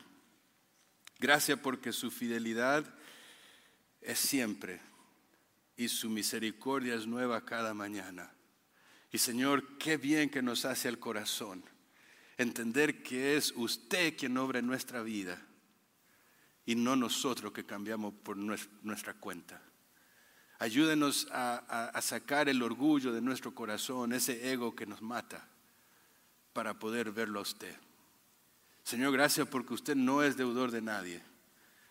[1.18, 2.84] Gracias porque su fidelidad
[4.00, 4.80] es siempre
[5.76, 8.32] y su misericordia es nueva cada mañana.
[9.12, 11.64] Y Señor, qué bien que nos hace el corazón
[12.36, 15.40] entender que es usted quien obra en nuestra vida
[16.66, 19.62] y no nosotros que cambiamos por nues- nuestra cuenta.
[20.58, 25.48] Ayúdenos a, a- a sacar el orgullo de nuestro corazón, ese ego que nos mata,
[26.52, 27.74] para poder verlo a usted.
[28.82, 31.22] Señor, gracias porque usted no es deudor de nadie.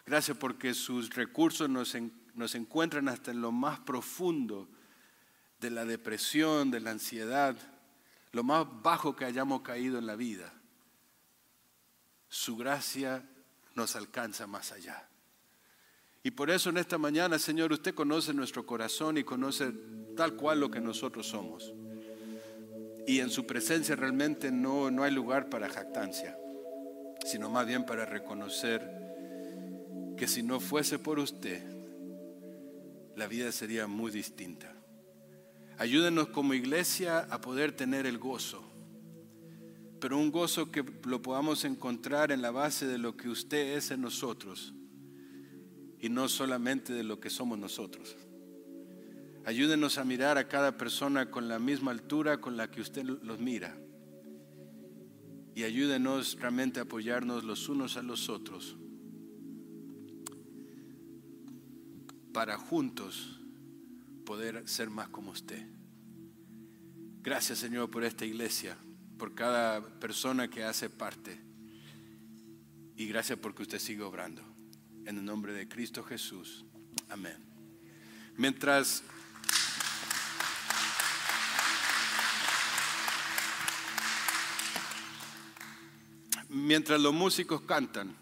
[0.05, 4.67] Gracias porque sus recursos nos, en- nos encuentran hasta en lo más profundo
[5.59, 7.55] de la depresión, de la ansiedad,
[8.33, 10.51] lo más bajo que hayamos caído en la vida.
[12.27, 13.23] Su gracia
[13.75, 15.07] nos alcanza más allá.
[16.23, 19.71] Y por eso en esta mañana, Señor, usted conoce nuestro corazón y conoce
[20.17, 21.71] tal cual lo que nosotros somos.
[23.05, 26.35] Y en su presencia realmente no, no hay lugar para jactancia,
[27.23, 29.05] sino más bien para reconocer
[30.17, 31.61] que si no fuese por usted,
[33.15, 34.73] la vida sería muy distinta.
[35.77, 38.63] Ayúdenos como iglesia a poder tener el gozo,
[40.05, 43.89] pero un gozo que lo podamos encontrar en la base de lo que usted es
[43.89, 44.71] en nosotros
[45.99, 48.15] y no solamente de lo que somos nosotros.
[49.45, 53.39] Ayúdenos a mirar a cada persona con la misma altura con la que usted los
[53.39, 53.75] mira.
[55.55, 58.77] Y ayúdenos realmente a apoyarnos los unos a los otros
[62.31, 63.39] para juntos
[64.23, 65.67] poder ser más como usted.
[67.23, 68.77] Gracias Señor por esta iglesia,
[69.17, 71.39] por cada persona que hace parte.
[72.95, 74.41] Y gracias porque usted sigue obrando.
[75.05, 76.65] En el nombre de Cristo Jesús.
[77.09, 77.37] Amén.
[78.37, 79.03] Mientras
[86.49, 88.15] mientras los músicos cantan,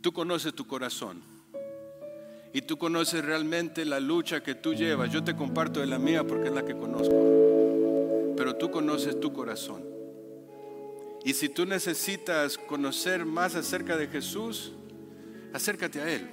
[0.00, 1.22] tú conoces tu corazón
[2.52, 5.12] y tú conoces realmente la lucha que tú llevas.
[5.12, 7.14] Yo te comparto de la mía porque es la que conozco,
[8.38, 9.84] pero tú conoces tu corazón.
[11.24, 14.72] Y si tú necesitas conocer más acerca de Jesús,
[15.52, 16.30] acércate a Él.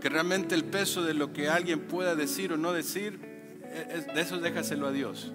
[0.00, 3.18] Que realmente el peso de lo que alguien pueda decir o no decir,
[3.90, 5.32] es- de eso déjaselo a Dios.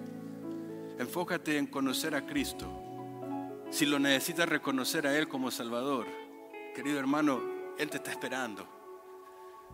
[0.98, 2.70] Enfócate en conocer a Cristo.
[3.70, 6.06] Si lo necesitas reconocer a Él como Salvador,
[6.74, 7.40] querido hermano,
[7.78, 8.68] Él te está esperando.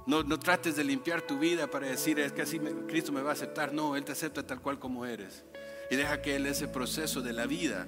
[0.07, 3.21] No, no trates de limpiar tu vida para decir, es que así me- Cristo me
[3.23, 3.75] va a aceptar.
[3.75, 5.45] No, Él te acepta tal cual como eres.
[5.91, 7.87] Y deja que Él ese proceso de la vida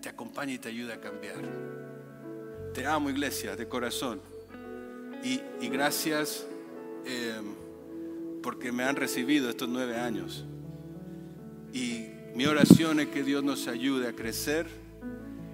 [0.00, 1.36] te acompañe y te ayude a cambiar.
[2.72, 4.20] Te amo iglesia de corazón.
[5.24, 6.46] Y, y gracias
[7.04, 7.54] em,
[8.42, 10.44] porque me han recibido estos nueve años.
[11.72, 14.68] Y mi oración es que Dios nos ayude a crecer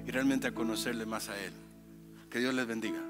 [0.07, 1.53] y realmente a conocerle más a Él.
[2.31, 3.01] Que Dios les bendiga.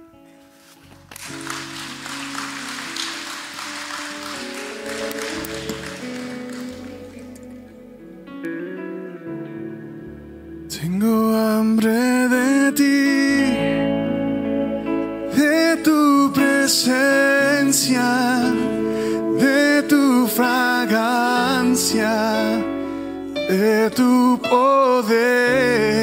[23.95, 25.94] tu poder.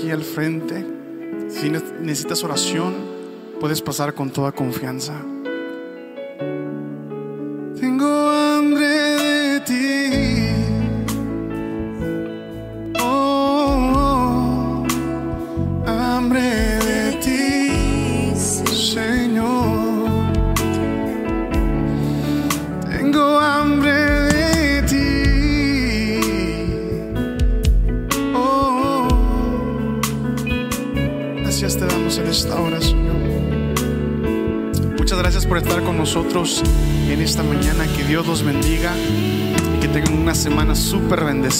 [0.00, 0.86] aquí al frente.
[1.50, 2.94] Si necesitas oración,
[3.60, 5.14] puedes pasar con toda confianza.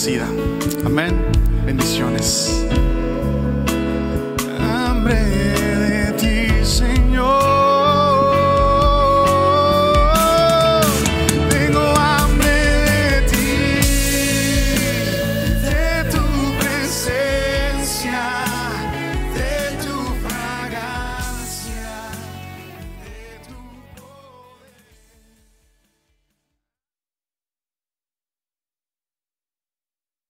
[0.01, 0.60] bendecida.